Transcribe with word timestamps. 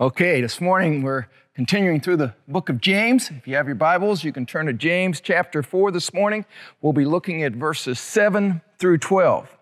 Okay, 0.00 0.40
this 0.40 0.60
morning 0.60 1.02
we're 1.02 1.26
continuing 1.54 2.00
through 2.00 2.16
the 2.16 2.34
book 2.48 2.68
of 2.68 2.80
James. 2.80 3.30
If 3.30 3.46
you 3.46 3.54
have 3.54 3.68
your 3.68 3.76
Bibles, 3.76 4.24
you 4.24 4.32
can 4.32 4.44
turn 4.44 4.66
to 4.66 4.72
James 4.72 5.20
chapter 5.20 5.62
4 5.62 5.92
this 5.92 6.12
morning. 6.12 6.46
We'll 6.82 6.92
be 6.92 7.04
looking 7.04 7.44
at 7.44 7.52
verses 7.52 8.00
7 8.00 8.60
through 8.80 8.98
12. 8.98 9.56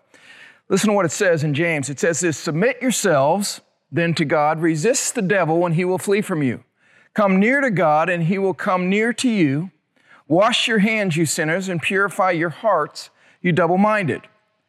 Listen 0.69 0.89
to 0.89 0.95
what 0.95 1.05
it 1.05 1.11
says 1.11 1.43
in 1.43 1.53
James. 1.53 1.87
It 1.87 1.99
says 1.99 2.19
this 2.19 2.35
Submit 2.35 2.81
yourselves 2.81 3.61
then 3.91 4.15
to 4.15 4.25
God, 4.25 4.59
resist 4.59 5.13
the 5.13 5.21
devil, 5.21 5.67
and 5.67 5.75
he 5.75 5.85
will 5.85 5.99
flee 5.99 6.21
from 6.21 6.41
you. 6.41 6.63
Come 7.13 7.39
near 7.39 7.61
to 7.61 7.69
God, 7.69 8.09
and 8.09 8.23
he 8.23 8.39
will 8.39 8.55
come 8.55 8.89
near 8.89 9.13
to 9.13 9.29
you. 9.29 9.69
Wash 10.27 10.67
your 10.67 10.79
hands, 10.79 11.15
you 11.15 11.27
sinners, 11.27 11.69
and 11.69 11.79
purify 11.79 12.31
your 12.31 12.49
hearts, 12.49 13.11
you 13.43 13.51
double 13.51 13.77
minded. 13.77 14.23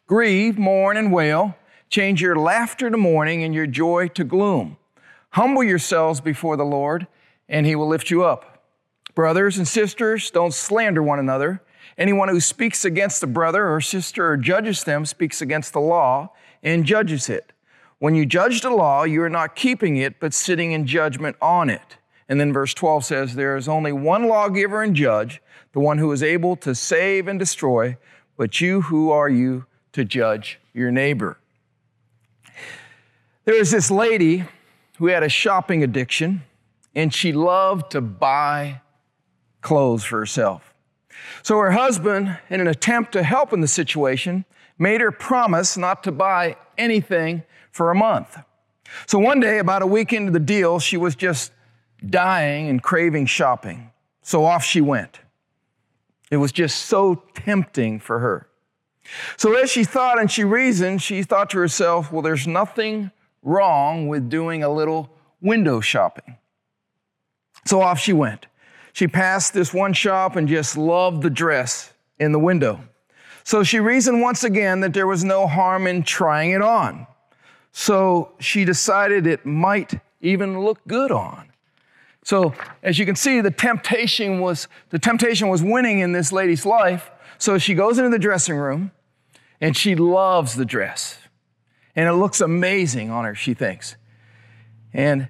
Grieve, 0.06 0.58
mourn, 0.58 0.98
and 0.98 1.10
wail. 1.10 1.56
Change 1.88 2.20
your 2.20 2.36
laughter 2.36 2.90
to 2.90 2.98
mourning 2.98 3.42
and 3.42 3.54
your 3.54 3.66
joy 3.66 4.08
to 4.08 4.24
gloom. 4.24 4.76
Humble 5.34 5.64
yourselves 5.64 6.20
before 6.20 6.56
the 6.56 6.64
Lord, 6.64 7.08
and 7.48 7.66
he 7.66 7.74
will 7.74 7.88
lift 7.88 8.08
you 8.08 8.22
up. 8.22 8.62
Brothers 9.16 9.58
and 9.58 9.66
sisters, 9.66 10.30
don't 10.30 10.54
slander 10.54 11.02
one 11.02 11.18
another. 11.18 11.60
Anyone 11.98 12.28
who 12.28 12.38
speaks 12.38 12.84
against 12.84 13.20
a 13.20 13.26
brother 13.26 13.68
or 13.68 13.80
sister 13.80 14.30
or 14.30 14.36
judges 14.36 14.84
them 14.84 15.04
speaks 15.04 15.42
against 15.42 15.72
the 15.72 15.80
law 15.80 16.30
and 16.62 16.84
judges 16.84 17.28
it. 17.28 17.52
When 17.98 18.14
you 18.14 18.24
judge 18.24 18.60
the 18.60 18.70
law, 18.70 19.02
you 19.02 19.22
are 19.22 19.28
not 19.28 19.56
keeping 19.56 19.96
it, 19.96 20.20
but 20.20 20.32
sitting 20.32 20.70
in 20.70 20.86
judgment 20.86 21.34
on 21.42 21.68
it. 21.68 21.96
And 22.28 22.38
then 22.38 22.52
verse 22.52 22.72
12 22.72 23.04
says, 23.04 23.34
There 23.34 23.56
is 23.56 23.66
only 23.66 23.90
one 23.90 24.28
lawgiver 24.28 24.84
and 24.84 24.94
judge, 24.94 25.42
the 25.72 25.80
one 25.80 25.98
who 25.98 26.12
is 26.12 26.22
able 26.22 26.54
to 26.58 26.76
save 26.76 27.26
and 27.26 27.40
destroy, 27.40 27.96
but 28.36 28.60
you, 28.60 28.82
who 28.82 29.10
are 29.10 29.28
you 29.28 29.66
to 29.94 30.04
judge 30.04 30.60
your 30.72 30.92
neighbor? 30.92 31.38
There 33.46 33.60
is 33.60 33.72
this 33.72 33.90
lady 33.90 34.44
who 34.98 35.06
had 35.08 35.22
a 35.22 35.28
shopping 35.28 35.82
addiction, 35.82 36.42
and 36.94 37.12
she 37.12 37.32
loved 37.32 37.90
to 37.92 38.00
buy 38.00 38.80
clothes 39.60 40.04
for 40.04 40.18
herself. 40.18 40.74
So 41.42 41.58
her 41.58 41.72
husband, 41.72 42.38
in 42.50 42.60
an 42.60 42.68
attempt 42.68 43.12
to 43.12 43.22
help 43.22 43.52
in 43.52 43.60
the 43.60 43.68
situation, 43.68 44.44
made 44.78 45.00
her 45.00 45.10
promise 45.10 45.76
not 45.76 46.02
to 46.04 46.12
buy 46.12 46.56
anything 46.76 47.42
for 47.70 47.90
a 47.90 47.94
month. 47.94 48.38
So 49.06 49.18
one 49.18 49.40
day, 49.40 49.58
about 49.58 49.82
a 49.82 49.86
week 49.86 50.12
into 50.12 50.30
the 50.30 50.40
deal, 50.40 50.78
she 50.78 50.96
was 50.96 51.16
just 51.16 51.52
dying 52.04 52.68
and 52.68 52.82
craving 52.82 53.26
shopping. 53.26 53.90
So 54.22 54.44
off 54.44 54.64
she 54.64 54.80
went. 54.80 55.20
It 56.30 56.36
was 56.36 56.52
just 56.52 56.86
so 56.86 57.22
tempting 57.34 58.00
for 58.00 58.18
her. 58.18 58.48
So 59.36 59.54
as 59.54 59.70
she 59.70 59.84
thought 59.84 60.18
and 60.18 60.30
she 60.30 60.44
reasoned, 60.44 61.02
she 61.02 61.22
thought 61.22 61.50
to 61.50 61.58
herself, 61.58 62.10
well, 62.10 62.22
there's 62.22 62.46
nothing 62.46 63.10
wrong 63.44 64.08
with 64.08 64.28
doing 64.28 64.64
a 64.64 64.68
little 64.68 65.10
window 65.40 65.80
shopping. 65.80 66.38
So 67.66 67.80
off 67.80 68.00
she 68.00 68.12
went. 68.12 68.46
She 68.92 69.06
passed 69.06 69.54
this 69.54 69.72
one 69.72 69.92
shop 69.92 70.36
and 70.36 70.48
just 70.48 70.76
loved 70.76 71.22
the 71.22 71.30
dress 71.30 71.92
in 72.18 72.32
the 72.32 72.38
window. 72.38 72.80
So 73.44 73.62
she 73.62 73.78
reasoned 73.78 74.22
once 74.22 74.42
again 74.42 74.80
that 74.80 74.94
there 74.94 75.06
was 75.06 75.22
no 75.22 75.46
harm 75.46 75.86
in 75.86 76.02
trying 76.02 76.52
it 76.52 76.62
on. 76.62 77.06
So 77.72 78.32
she 78.38 78.64
decided 78.64 79.26
it 79.26 79.44
might 79.44 80.00
even 80.20 80.60
look 80.60 80.78
good 80.86 81.10
on. 81.10 81.50
So 82.24 82.54
as 82.82 82.98
you 82.98 83.04
can 83.04 83.16
see, 83.16 83.40
the 83.42 83.50
temptation 83.50 84.40
was 84.40 84.68
the 84.90 84.98
temptation 84.98 85.48
was 85.48 85.62
winning 85.62 85.98
in 85.98 86.12
this 86.12 86.32
lady's 86.32 86.64
life. 86.64 87.10
So 87.36 87.58
she 87.58 87.74
goes 87.74 87.98
into 87.98 88.10
the 88.10 88.18
dressing 88.18 88.56
room 88.56 88.92
and 89.60 89.76
she 89.76 89.94
loves 89.94 90.54
the 90.54 90.64
dress. 90.64 91.18
And 91.96 92.08
it 92.08 92.14
looks 92.14 92.40
amazing 92.40 93.10
on 93.10 93.24
her, 93.24 93.34
she 93.34 93.54
thinks. 93.54 93.96
And 94.92 95.28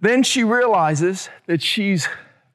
then 0.00 0.22
she 0.22 0.44
realizes 0.44 1.28
that 1.46 1.62
she's 1.62 2.08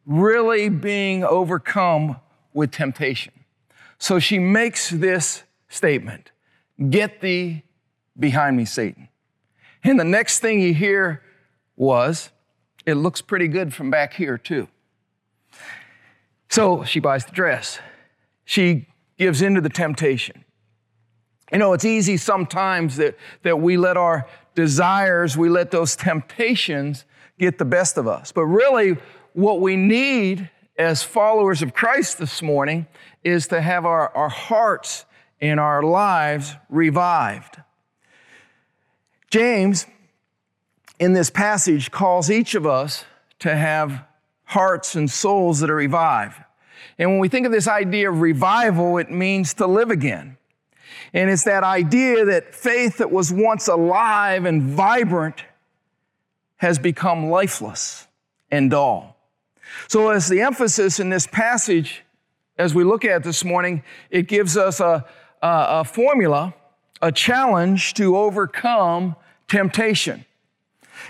really 0.05 0.69
being 0.69 1.23
overcome 1.23 2.17
with 2.53 2.71
temptation. 2.71 3.33
So 3.97 4.19
she 4.19 4.39
makes 4.39 4.89
this 4.89 5.43
statement 5.67 6.31
Get 6.89 7.19
thee 7.19 7.63
behind 8.17 8.55
me, 8.55 8.63
Satan. 8.63 9.09
And 9.83 9.99
the 9.99 10.05
next 10.05 10.39
thing 10.39 10.61
you 10.61 10.73
hear 10.73 11.21
was, 11.75 12.31
It 12.85 12.95
looks 12.95 13.21
pretty 13.21 13.49
good 13.49 13.73
from 13.73 13.91
back 13.91 14.13
here, 14.13 14.37
too. 14.37 14.69
So 16.49 16.83
she 16.83 16.99
buys 16.99 17.25
the 17.25 17.31
dress. 17.31 17.79
She 18.45 18.87
gives 19.17 19.41
into 19.41 19.61
the 19.61 19.69
temptation. 19.69 20.45
You 21.51 21.57
know, 21.57 21.73
it's 21.73 21.85
easy 21.85 22.17
sometimes 22.17 22.97
that, 22.97 23.17
that 23.43 23.59
we 23.59 23.77
let 23.77 23.97
our 23.97 24.27
desires, 24.55 25.37
we 25.37 25.49
let 25.49 25.71
those 25.71 25.95
temptations 25.95 27.05
get 27.39 27.57
the 27.57 27.65
best 27.65 27.97
of 27.97 28.07
us. 28.07 28.31
But 28.31 28.45
really, 28.45 28.97
what 29.33 29.61
we 29.61 29.75
need 29.75 30.49
as 30.77 31.03
followers 31.03 31.61
of 31.61 31.73
Christ 31.73 32.17
this 32.17 32.41
morning 32.41 32.87
is 33.23 33.47
to 33.47 33.61
have 33.61 33.85
our, 33.85 34.15
our 34.15 34.29
hearts 34.29 35.05
and 35.41 35.59
our 35.59 35.81
lives 35.81 36.55
revived. 36.69 37.57
James, 39.29 39.85
in 40.99 41.13
this 41.13 41.29
passage, 41.29 41.91
calls 41.91 42.29
each 42.29 42.55
of 42.55 42.65
us 42.65 43.05
to 43.39 43.55
have 43.55 44.03
hearts 44.45 44.95
and 44.95 45.09
souls 45.09 45.59
that 45.59 45.69
are 45.69 45.75
revived. 45.75 46.35
And 46.97 47.11
when 47.11 47.19
we 47.19 47.29
think 47.29 47.45
of 47.45 47.51
this 47.51 47.67
idea 47.67 48.09
of 48.09 48.19
revival, 48.19 48.97
it 48.97 49.11
means 49.11 49.53
to 49.55 49.67
live 49.67 49.91
again. 49.91 50.37
And 51.13 51.29
it's 51.29 51.43
that 51.45 51.63
idea 51.63 52.25
that 52.25 52.53
faith 52.53 52.97
that 52.97 53.11
was 53.11 53.33
once 53.33 53.67
alive 53.67 54.45
and 54.45 54.61
vibrant 54.61 55.43
has 56.57 56.77
become 56.77 57.29
lifeless 57.29 58.07
and 58.51 58.69
dull. 58.69 59.15
So, 59.87 60.09
as 60.09 60.27
the 60.27 60.41
emphasis 60.41 60.99
in 60.99 61.09
this 61.09 61.27
passage, 61.27 62.03
as 62.57 62.75
we 62.75 62.83
look 62.83 63.05
at 63.05 63.23
this 63.23 63.43
morning, 63.43 63.83
it 64.09 64.27
gives 64.27 64.57
us 64.57 64.79
a, 64.79 65.05
a, 65.41 65.65
a 65.69 65.83
formula, 65.83 66.53
a 67.01 67.11
challenge 67.11 67.93
to 67.95 68.17
overcome 68.17 69.15
temptation. 69.47 70.25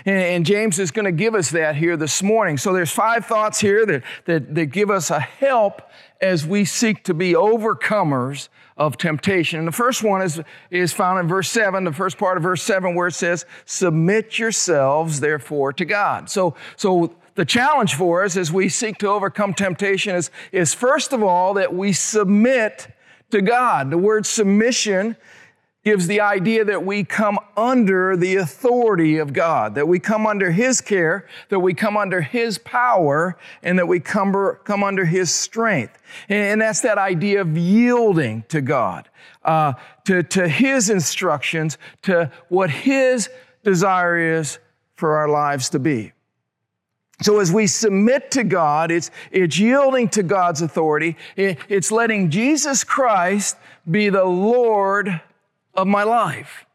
And, 0.04 0.46
James 0.46 0.78
is 0.78 0.92
going 0.92 1.04
to 1.04 1.12
give 1.12 1.34
us 1.34 1.50
that 1.50 1.76
here 1.76 1.96
this 1.96 2.22
morning. 2.22 2.56
So 2.56 2.72
there's 2.72 2.92
five 2.92 3.26
thoughts 3.26 3.60
here 3.60 3.84
that, 3.86 4.02
that, 4.26 4.54
that 4.54 4.66
give 4.66 4.90
us 4.90 5.10
a 5.10 5.20
help 5.20 5.82
as 6.20 6.46
we 6.46 6.64
seek 6.64 7.04
to 7.04 7.14
be 7.14 7.32
overcomers 7.32 8.48
of 8.80 8.96
temptation. 8.96 9.58
And 9.58 9.68
the 9.68 9.72
first 9.72 10.02
one 10.02 10.22
is, 10.22 10.40
is 10.70 10.90
found 10.90 11.20
in 11.20 11.28
verse 11.28 11.50
7, 11.50 11.84
the 11.84 11.92
first 11.92 12.16
part 12.16 12.38
of 12.38 12.42
verse 12.42 12.62
7, 12.62 12.94
where 12.94 13.08
it 13.08 13.12
says, 13.12 13.44
Submit 13.66 14.38
yourselves, 14.38 15.20
therefore, 15.20 15.74
to 15.74 15.84
God. 15.84 16.30
So, 16.30 16.56
so 16.76 17.14
the 17.34 17.44
challenge 17.44 17.94
for 17.94 18.24
us 18.24 18.38
as 18.38 18.50
we 18.50 18.70
seek 18.70 18.96
to 18.98 19.08
overcome 19.08 19.52
temptation 19.52 20.16
is, 20.16 20.30
is 20.50 20.72
first 20.72 21.12
of 21.12 21.22
all 21.22 21.54
that 21.54 21.74
we 21.74 21.92
submit 21.92 22.88
to 23.30 23.42
God. 23.42 23.90
The 23.90 23.98
word 23.98 24.24
submission 24.24 25.14
gives 25.82 26.06
the 26.06 26.20
idea 26.20 26.64
that 26.64 26.84
we 26.84 27.02
come 27.04 27.38
under 27.56 28.14
the 28.14 28.36
authority 28.36 29.16
of 29.16 29.32
God, 29.32 29.74
that 29.74 29.88
we 29.88 29.98
come 29.98 30.26
under 30.26 30.50
His 30.50 30.80
care, 30.80 31.26
that 31.48 31.60
we 31.60 31.72
come 31.72 31.96
under 31.96 32.20
His 32.20 32.58
power, 32.58 33.38
and 33.62 33.78
that 33.78 33.88
we 33.88 33.98
come, 33.98 34.34
come 34.64 34.84
under 34.84 35.06
His 35.06 35.34
strength. 35.34 35.98
And, 36.28 36.60
that's 36.60 36.82
that 36.82 36.98
idea 36.98 37.40
of 37.40 37.56
yielding 37.56 38.44
to 38.48 38.60
God, 38.60 39.08
uh, 39.42 39.72
to, 40.04 40.22
to 40.22 40.46
His 40.46 40.90
instructions, 40.90 41.78
to 42.02 42.30
what 42.50 42.68
His 42.68 43.30
desire 43.64 44.36
is 44.38 44.58
for 44.96 45.16
our 45.16 45.28
lives 45.28 45.70
to 45.70 45.78
be. 45.78 46.12
So 47.22 47.40
as 47.40 47.52
we 47.52 47.66
submit 47.66 48.30
to 48.32 48.44
God, 48.44 48.90
it's, 48.90 49.10
it's 49.30 49.58
yielding 49.58 50.08
to 50.10 50.22
God's 50.22 50.60
authority. 50.60 51.16
It, 51.36 51.58
it's 51.68 51.90
letting 51.90 52.30
Jesus 52.30 52.84
Christ 52.84 53.56
be 53.90 54.10
the 54.10 54.24
Lord 54.24 55.20
of 55.74 55.86
my 55.86 56.02
life. 56.02 56.66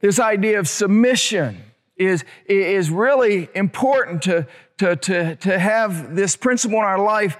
This 0.00 0.18
idea 0.18 0.58
of 0.58 0.68
submission 0.68 1.62
is, 1.96 2.24
is 2.46 2.90
really 2.90 3.48
important 3.54 4.22
to, 4.22 4.46
to, 4.78 4.96
to, 4.96 5.36
to 5.36 5.58
have 5.58 6.14
this 6.16 6.36
principle 6.36 6.78
in 6.78 6.84
our 6.84 6.98
life 6.98 7.38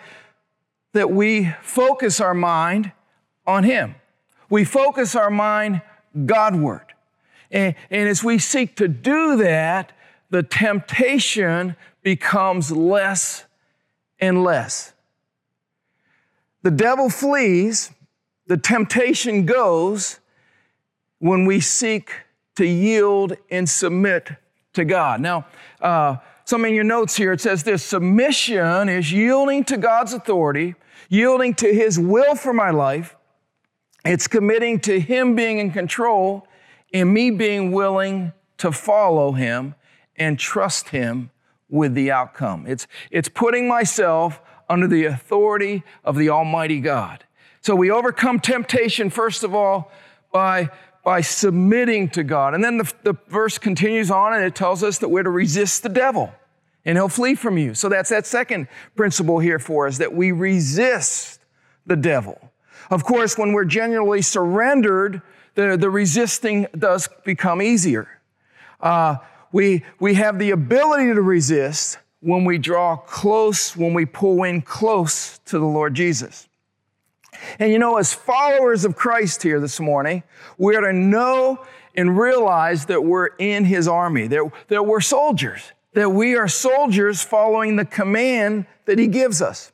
that 0.93 1.11
we 1.11 1.53
focus 1.63 2.21
our 2.21 2.35
mind 2.35 2.93
on 3.47 3.65
Him. 3.65 3.97
We 4.49 4.65
focus 4.65 5.15
our 5.15 5.31
mind 5.31 5.83
Godward. 6.27 6.87
And, 7.51 7.75
and 7.91 8.09
as 8.09 8.23
we 8.23 8.39
seek 8.39 8.77
to 8.77 8.89
do 8.89 9.37
that, 9.39 9.93
the 10.31 10.43
temptation 10.43 11.77
becomes 12.03 12.71
less 12.71 13.45
and 14.21 14.43
less. 14.43 14.93
The 16.63 16.71
devil 16.71 17.11
flees, 17.11 17.91
the 18.47 18.57
temptation 18.57 19.45
goes, 19.45 20.21
when 21.25 21.47
we 21.47 21.59
seek 21.59 22.13
to 22.55 22.67
yield 22.67 23.35
and 23.51 23.67
submit 23.67 24.29
to 24.75 24.85
God. 24.85 25.23
Now, 25.23 25.47
uh, 25.81 26.17
some 26.45 26.67
in 26.67 26.75
your 26.75 26.85
notes 26.85 27.17
here, 27.17 27.33
it 27.33 27.41
says 27.41 27.63
this 27.63 27.83
submission 27.83 28.91
is 28.91 29.11
yielding 29.11 29.65
to 29.65 29.79
God's 29.79 30.13
authority, 30.13 30.75
yielding 31.09 31.55
to 31.55 31.73
His 31.73 31.99
will 31.99 32.35
for 32.35 32.53
my 32.53 32.69
life. 32.69 33.17
It's 34.05 34.27
committing 34.27 34.81
to 34.81 35.01
Him 35.01 35.35
being 35.35 35.61
in 35.61 35.71
control 35.71 36.47
and 36.93 37.15
me 37.15 37.31
being 37.31 37.73
willing 37.73 38.35
to 38.59 38.71
follow 38.71 39.33
Him 39.33 39.77
and 40.17 40.39
trust 40.39 40.91
Him 40.91 41.31
with 41.71 41.95
the 41.95 42.11
outcome. 42.11 42.67
It's, 42.67 42.87
it's 43.11 43.31
putting 43.31 43.67
myself 43.67 44.43
under 44.69 44.87
the 44.87 45.07
authority 45.07 45.85
of 46.05 46.17
the 46.17 46.29
Almighty 46.29 46.81
God. 46.81 47.25
So 47.63 47.75
we 47.75 47.91
overcome 47.91 48.41
temptation, 48.41 49.09
first 49.09 49.43
of 49.43 49.55
all, 49.55 49.91
by, 50.31 50.69
by 51.05 51.21
submitting 51.21 52.09
to 52.11 52.25
God. 52.25 52.55
And 52.55 52.65
then 52.65 52.79
the, 52.79 52.93
the 53.03 53.15
verse 53.29 53.59
continues 53.59 54.11
on 54.11 54.35
and 54.35 54.43
it 54.43 54.55
tells 54.55 54.83
us 54.83 54.99
that 54.99 55.09
we're 55.09 55.23
to 55.23 55.31
resist 55.31 55.83
the 55.83 55.89
devil 55.89 56.33
and 56.85 56.99
he'll 56.99 57.09
flee 57.09 57.35
from 57.35 57.59
you. 57.59 57.75
So 57.75 57.89
that's 57.89 58.11
that 58.11 58.27
second 58.27 58.69
principle 58.97 59.39
here 59.39 59.59
for 59.59 59.87
us 59.87 59.99
that 59.99 60.13
we 60.13 60.33
resist 60.33 61.41
the 61.87 61.97
devil. 61.97 62.53
Of 62.91 63.05
course, 63.05 63.39
when 63.39 63.53
we're 63.53 63.65
genuinely 63.65 64.23
surrendered, 64.23 65.23
the, 65.55 65.77
the 65.77 65.91
resisting 65.91 66.67
does 66.77 67.09
become 67.25 67.63
easier. 67.63 68.09
Uh, 68.81 69.17
we, 69.53 69.85
we 70.01 70.15
have 70.15 70.39
the 70.39 70.51
ability 70.51 71.15
to 71.15 71.23
resist 71.23 71.99
when 72.21 72.45
we 72.45 72.59
draw 72.59 72.97
close, 72.97 73.77
when 73.77 73.95
we 73.95 74.05
pull 74.05 74.43
in 74.45 74.63
close 74.63 75.39
to 75.47 75.59
the 75.59 75.65
Lord 75.65 75.95
Jesus. 75.95 76.49
And 77.59 77.73
you 77.73 77.79
know, 77.79 77.97
as 77.99 78.13
followers 78.13 78.85
of 78.85 78.97
Christ 78.97 79.43
here 79.43 79.61
this 79.61 79.81
morning, 79.81 80.23
we 80.59 80.77
are 80.77 80.83
to 80.83 80.93
know 80.93 81.65
and 81.97 82.19
realize 82.19 82.87
that 82.87 83.05
we're 83.05 83.29
in 83.39 83.65
His 83.65 83.87
army, 83.87 84.27
that, 84.29 84.51
that 84.69 84.87
we're 84.87 85.01
soldiers, 85.01 85.73
that 85.93 86.11
we 86.11 86.37
are 86.37 86.49
soldiers 86.49 87.23
following 87.23 87.77
the 87.77 87.85
command 87.85 88.67
that 88.87 88.99
He 88.99 89.07
gives 89.07 89.41
us. 89.41 89.73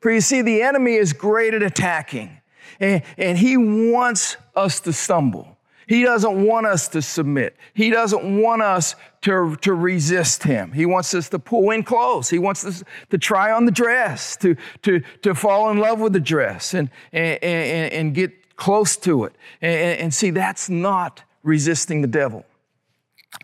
For 0.00 0.10
you 0.10 0.20
see, 0.20 0.42
the 0.42 0.62
enemy 0.62 0.94
is 0.94 1.12
great 1.12 1.54
at 1.54 1.62
attacking, 1.62 2.40
and, 2.80 3.02
and 3.16 3.38
he 3.38 3.56
wants 3.56 4.36
us 4.54 4.80
to 4.80 4.92
stumble. 4.92 5.56
He 5.86 6.02
doesn't 6.02 6.44
want 6.44 6.66
us 6.66 6.88
to 6.88 7.02
submit. 7.02 7.56
He 7.74 7.90
doesn't 7.90 8.40
want 8.40 8.62
us 8.62 8.94
to, 9.22 9.56
to 9.62 9.72
resist 9.72 10.42
him. 10.42 10.72
He 10.72 10.84
wants 10.84 11.14
us 11.14 11.28
to 11.30 11.38
pull 11.38 11.70
in 11.70 11.84
close. 11.84 12.28
He 12.28 12.38
wants 12.38 12.64
us 12.64 12.82
to 13.10 13.18
try 13.18 13.52
on 13.52 13.64
the 13.64 13.72
dress, 13.72 14.36
to, 14.38 14.56
to, 14.82 15.00
to 15.22 15.34
fall 15.34 15.70
in 15.70 15.78
love 15.78 16.00
with 16.00 16.12
the 16.12 16.20
dress 16.20 16.74
and, 16.74 16.90
and, 17.12 17.42
and, 17.42 17.92
and 17.92 18.14
get 18.14 18.56
close 18.56 18.96
to 18.98 19.24
it. 19.24 19.34
And, 19.60 20.00
and 20.00 20.14
see, 20.14 20.30
that's 20.30 20.68
not 20.68 21.22
resisting 21.42 22.02
the 22.02 22.08
devil. 22.08 22.44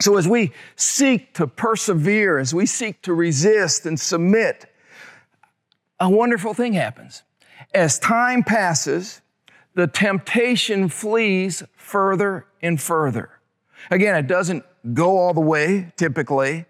So 0.01 0.17
as 0.17 0.29
we 0.29 0.53
seek 0.77 1.33
to 1.35 1.47
persevere, 1.47 2.39
as 2.39 2.55
we 2.55 2.67
seek 2.67 3.01
to 3.03 3.15
resist 3.15 3.87
and 3.87 3.99
submit, 3.99 4.67
a 5.99 6.11
wonderful 6.11 6.55
thing 6.55 6.75
happens. 6.75 7.23
As 7.73 7.99
time 7.99 8.43
passes, 8.43 9.21
the 9.75 9.87
temptation 9.87 10.89
flees 10.89 11.63
further 11.77 12.47
and 12.63 12.81
further. 12.81 13.31
Again, 13.91 14.17
it 14.17 14.27
doesn't 14.27 14.65
go 14.95 15.19
all 15.19 15.35
the 15.35 15.41
way 15.41 15.93
typically. 15.97 16.67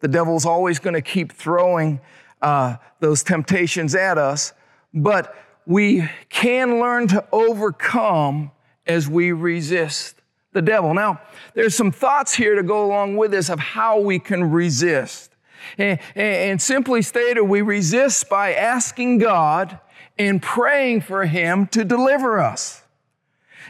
The 0.00 0.08
devil's 0.08 0.46
always 0.46 0.78
going 0.78 0.94
to 0.94 1.02
keep 1.02 1.32
throwing 1.32 2.00
uh, 2.40 2.76
those 3.00 3.22
temptations 3.22 3.94
at 3.94 4.18
us, 4.18 4.52
but 4.92 5.34
we 5.64 6.08
can 6.28 6.80
learn 6.80 7.06
to 7.08 7.24
overcome 7.30 8.50
as 8.86 9.08
we 9.08 9.30
resist 9.32 10.16
the 10.52 10.62
devil. 10.62 10.92
Now, 10.92 11.20
there's 11.54 11.74
some 11.74 11.92
thoughts 11.92 12.34
here 12.34 12.56
to 12.56 12.62
go 12.62 12.84
along 12.84 13.16
with 13.16 13.30
this 13.30 13.48
of 13.48 13.58
how 13.58 14.00
we 14.00 14.18
can 14.18 14.50
resist. 14.50 15.30
And, 15.78 16.00
and, 16.16 16.60
simply 16.60 17.02
stated, 17.02 17.42
we 17.42 17.62
resist 17.62 18.28
by 18.28 18.52
asking 18.52 19.18
God 19.18 19.78
and 20.18 20.42
praying 20.42 21.02
for 21.02 21.24
Him 21.24 21.68
to 21.68 21.84
deliver 21.84 22.40
us. 22.40 22.82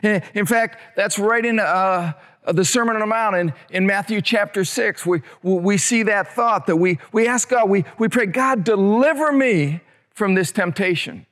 In 0.02 0.46
fact, 0.46 0.78
that's 0.96 1.18
right 1.18 1.44
in 1.44 1.60
uh, 1.60 2.14
the 2.46 2.64
Sermon 2.64 2.96
on 2.96 3.00
the 3.00 3.06
Mount 3.06 3.36
in, 3.36 3.52
in 3.70 3.86
Matthew 3.86 4.20
chapter 4.20 4.64
6. 4.64 5.06
We, 5.06 5.22
we 5.42 5.78
see 5.78 6.02
that 6.04 6.34
thought 6.34 6.66
that 6.66 6.76
we, 6.76 6.98
we 7.12 7.28
ask 7.28 7.48
God, 7.48 7.68
we, 7.68 7.84
we 7.98 8.08
pray, 8.08 8.26
God, 8.26 8.64
deliver 8.64 9.32
me 9.32 9.80
from 10.10 10.34
this 10.34 10.50
temptation. 10.50 11.26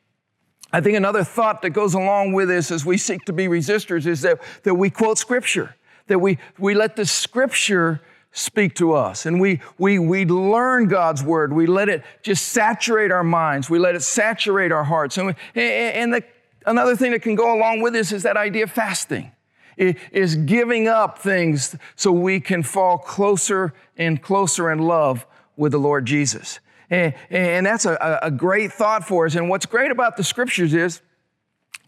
I 0.73 0.81
think 0.81 0.97
another 0.97 1.25
thought 1.25 1.63
that 1.63 1.71
goes 1.71 1.95
along 1.95 2.33
with 2.33 2.49
this 2.49 2.71
as 2.71 2.87
we 2.87 2.97
seek 2.97 3.25
to 3.25 3.33
be 3.33 3.47
resistors 3.47 4.07
is 4.07 4.23
that, 4.23 4.41
that 4.63 4.75
we 4.75 4.89
quote 4.89 5.19
Scripture, 5.19 5.75
that 6.07 6.21
we, 6.21 6.39
we 6.59 6.75
let 6.75 6.95
the 6.95 7.05
Scripture 7.05 8.01
speak 8.33 8.75
to 8.77 8.93
us. 8.93 9.27
And 9.27 9.41
we, 9.41 9.61
we, 9.79 9.99
we 9.99 10.25
learn 10.25 10.87
God's 10.87 11.25
word. 11.25 11.53
We 11.53 11.67
let 11.67 11.89
it 11.89 12.05
just 12.23 12.49
saturate 12.49 13.11
our 13.11 13.25
minds. 13.25 13.69
We 13.69 13.81
let 13.81 13.97
it 13.97 14.03
saturate 14.03 14.71
our 14.71 14.85
hearts. 14.85 15.19
And, 15.19 15.27
we, 15.29 15.63
and 15.63 16.15
the, 16.15 16.23
another 16.65 16.95
thing 16.95 17.11
that 17.11 17.23
can 17.23 17.35
go 17.35 17.53
along 17.53 17.81
with 17.81 17.93
this 17.93 18.13
is 18.13 18.23
that 18.23 18.37
idea 18.37 18.65
of 18.65 18.71
fasting. 18.71 19.33
Is 19.77 20.37
giving 20.37 20.89
up 20.89 21.19
things 21.19 21.77
so 21.97 22.13
we 22.13 22.41
can 22.41 22.63
fall 22.63 22.99
closer 22.99 23.73
and 23.97 24.23
closer 24.23 24.71
in 24.71 24.81
love 24.81 25.27
with 25.57 25.73
the 25.73 25.79
Lord 25.79 26.07
Jesus. 26.07 26.61
And, 26.91 27.15
and 27.31 27.65
that's 27.65 27.85
a, 27.85 28.19
a 28.23 28.31
great 28.31 28.73
thought 28.73 29.07
for 29.07 29.27
us. 29.27 29.37
And 29.37 29.49
what's 29.49 29.67
great 29.67 29.91
about 29.91 30.17
the 30.17 30.25
scriptures 30.25 30.75
is 30.75 31.01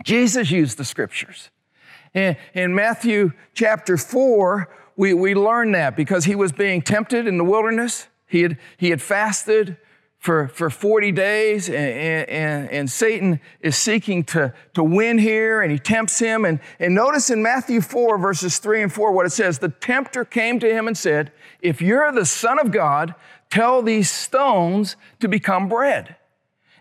Jesus 0.05 0.51
used 0.51 0.79
the 0.79 0.85
scriptures. 0.85 1.51
And 2.15 2.37
in 2.55 2.75
Matthew 2.75 3.33
chapter 3.55 3.97
4, 3.97 4.69
we, 4.97 5.15
we 5.15 5.35
learn 5.35 5.73
that 5.73 5.97
because 5.97 6.25
he 6.25 6.35
was 6.35 6.53
being 6.53 6.83
tempted 6.83 7.27
in 7.27 7.39
the 7.39 7.45
wilderness. 7.45 8.07
He 8.27 8.43
had, 8.43 8.59
he 8.77 8.91
had 8.91 9.03
fasted 9.03 9.77
for, 10.23 10.47
for 10.47 10.71
40 10.71 11.11
days, 11.11 11.69
and, 11.69 11.77
and, 11.77 12.71
and, 12.71 12.89
Satan 12.89 13.41
is 13.61 13.77
seeking 13.77 14.23
to, 14.27 14.55
to 14.73 14.85
win 14.85 15.19
here, 15.19 15.63
and 15.63 15.73
he 15.73 15.81
tempts 15.81 16.21
him. 16.21 16.45
And, 16.45 16.61
and 16.79 16.95
notice 16.95 17.29
in 17.29 17.43
Matthew 17.43 17.81
4, 17.81 18.19
verses 18.19 18.59
3 18.59 18.85
and 18.85 18.93
4, 18.93 19.11
what 19.11 19.27
it 19.27 19.31
says 19.31 19.59
The 19.59 19.71
tempter 19.71 20.25
came 20.25 20.61
to 20.61 20.73
him 20.73 20.87
and 20.87 20.97
said, 20.97 21.33
If 21.61 21.83
you're 21.83 22.13
the 22.13 22.25
Son 22.25 22.61
of 22.61 22.71
God, 22.71 23.17
tell 23.51 23.83
these 23.83 24.13
stones 24.13 24.95
to 25.19 25.27
become 25.27 25.69
bread. 25.69 26.15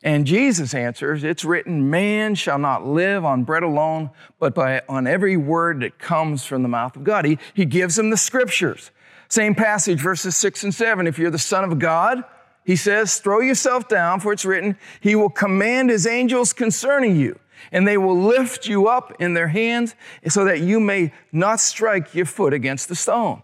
And 0.03 0.27
Jesus 0.27 0.75
answers, 0.75 1.23
It's 1.23 1.43
written, 1.43 1.89
man 1.89 2.35
shall 2.35 2.59
not 2.59 2.85
live 2.85 3.25
on 3.25 3.43
bread 3.43 3.63
alone, 3.63 4.11
but 4.37 4.53
by, 4.53 4.83
on 4.87 5.07
every 5.07 5.35
word 5.35 5.79
that 5.79 5.97
comes 5.97 6.45
from 6.45 6.61
the 6.61 6.69
mouth 6.69 6.95
of 6.95 7.03
God. 7.03 7.25
He, 7.25 7.39
he 7.55 7.65
gives 7.65 7.95
them 7.95 8.11
the 8.11 8.17
scriptures. 8.17 8.91
Same 9.29 9.55
passage, 9.55 9.99
verses 9.99 10.37
6 10.37 10.63
and 10.65 10.75
7. 10.75 11.07
If 11.07 11.17
you're 11.17 11.31
the 11.31 11.39
Son 11.39 11.63
of 11.63 11.79
God, 11.79 12.23
he 12.63 12.75
says, 12.75 13.19
throw 13.19 13.39
yourself 13.39 13.87
down, 13.87 14.19
for 14.19 14.33
it's 14.33 14.45
written, 14.45 14.77
He 14.99 15.15
will 15.15 15.29
command 15.29 15.89
His 15.89 16.05
angels 16.05 16.53
concerning 16.53 17.15
you, 17.15 17.39
and 17.71 17.87
they 17.87 17.97
will 17.97 18.19
lift 18.19 18.67
you 18.67 18.87
up 18.87 19.19
in 19.19 19.33
their 19.33 19.47
hands 19.47 19.95
so 20.27 20.45
that 20.45 20.61
you 20.61 20.79
may 20.79 21.11
not 21.31 21.59
strike 21.59 22.13
your 22.13 22.25
foot 22.25 22.53
against 22.53 22.87
the 22.87 22.95
stone. 22.95 23.41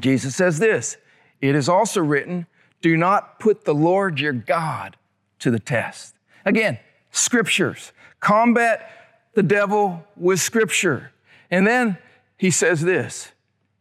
Jesus 0.00 0.34
says 0.34 0.58
this 0.58 0.96
It 1.40 1.54
is 1.54 1.68
also 1.68 2.00
written, 2.00 2.46
Do 2.80 2.96
not 2.96 3.38
put 3.38 3.64
the 3.64 3.74
Lord 3.74 4.18
your 4.18 4.32
God 4.32 4.96
to 5.40 5.50
the 5.50 5.60
test. 5.60 6.14
Again, 6.44 6.78
scriptures. 7.10 7.92
Combat 8.20 8.90
the 9.34 9.42
devil 9.42 10.04
with 10.16 10.40
scripture. 10.40 11.12
And 11.50 11.66
then 11.66 11.98
he 12.36 12.50
says 12.50 12.80
this 12.80 13.32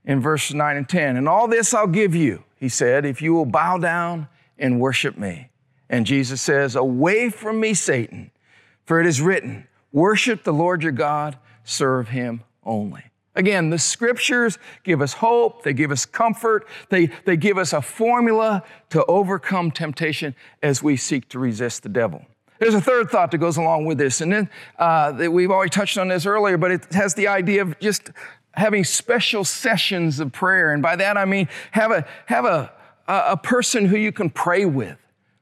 in 0.06 0.20
verse 0.20 0.54
9 0.54 0.78
and 0.78 0.88
10 0.88 1.18
And 1.18 1.28
all 1.28 1.48
this 1.48 1.74
I'll 1.74 1.88
give 1.88 2.16
you, 2.16 2.44
he 2.62 2.70
said, 2.70 3.08
if 3.08 3.24
you 3.24 3.34
will 3.34 3.48
bow 3.48 3.80
down 3.80 4.28
and 4.60 4.80
worship 4.80 5.18
me. 5.18 5.50
And 5.90 6.06
Jesus 6.06 6.40
says, 6.42 6.76
Away 6.76 7.32
from 7.32 7.60
me, 7.60 7.74
Satan, 7.74 8.30
for 8.86 9.02
it 9.02 9.08
is 9.08 9.20
written, 9.20 9.68
Worship 9.92 10.44
the 10.44 10.54
Lord 10.54 10.84
your 10.84 10.92
God, 10.92 11.38
serve 11.64 12.10
him 12.10 12.44
only. 12.64 13.04
Again, 13.34 13.72
the 13.72 13.80
scriptures 13.80 14.60
give 14.84 15.02
us 15.02 15.14
hope, 15.14 15.64
they 15.64 15.74
give 15.74 15.92
us 15.92 16.06
comfort, 16.06 16.68
they, 16.90 17.08
they 17.26 17.36
give 17.36 17.58
us 17.58 17.74
a 17.74 17.82
formula 17.82 18.64
to 18.92 19.04
overcome 19.06 19.72
temptation 19.72 20.36
as 20.62 20.84
we 20.84 20.96
seek 20.98 21.30
to 21.30 21.40
resist 21.40 21.82
the 21.82 21.90
devil. 21.90 22.24
There's 22.60 22.76
a 22.76 22.82
third 22.82 23.10
thought 23.10 23.32
that 23.32 23.40
goes 23.40 23.58
along 23.58 23.86
with 23.86 23.98
this, 23.98 24.22
and 24.22 24.32
then 24.32 24.50
uh, 24.78 25.14
we've 25.32 25.50
already 25.50 25.72
touched 25.72 25.98
on 25.98 26.10
this 26.10 26.28
earlier, 26.28 26.60
but 26.60 26.70
it 26.70 26.94
has 26.94 27.16
the 27.16 27.28
idea 27.28 27.64
of 27.64 27.80
just 27.80 28.12
having 28.54 28.84
special 28.84 29.44
sessions 29.44 30.20
of 30.20 30.32
prayer. 30.32 30.74
And 30.74 30.82
by 30.82 30.96
that 30.96 31.18
I 31.18 31.26
mean 31.26 31.48
have 31.72 31.92
a, 31.92 32.06
have 32.26 32.46
a, 32.46 32.72
a 33.08 33.38
person 33.38 33.86
who 33.86 33.98
you 33.98 34.12
can 34.12 34.30
pray 34.30 34.66
with, 34.66 34.98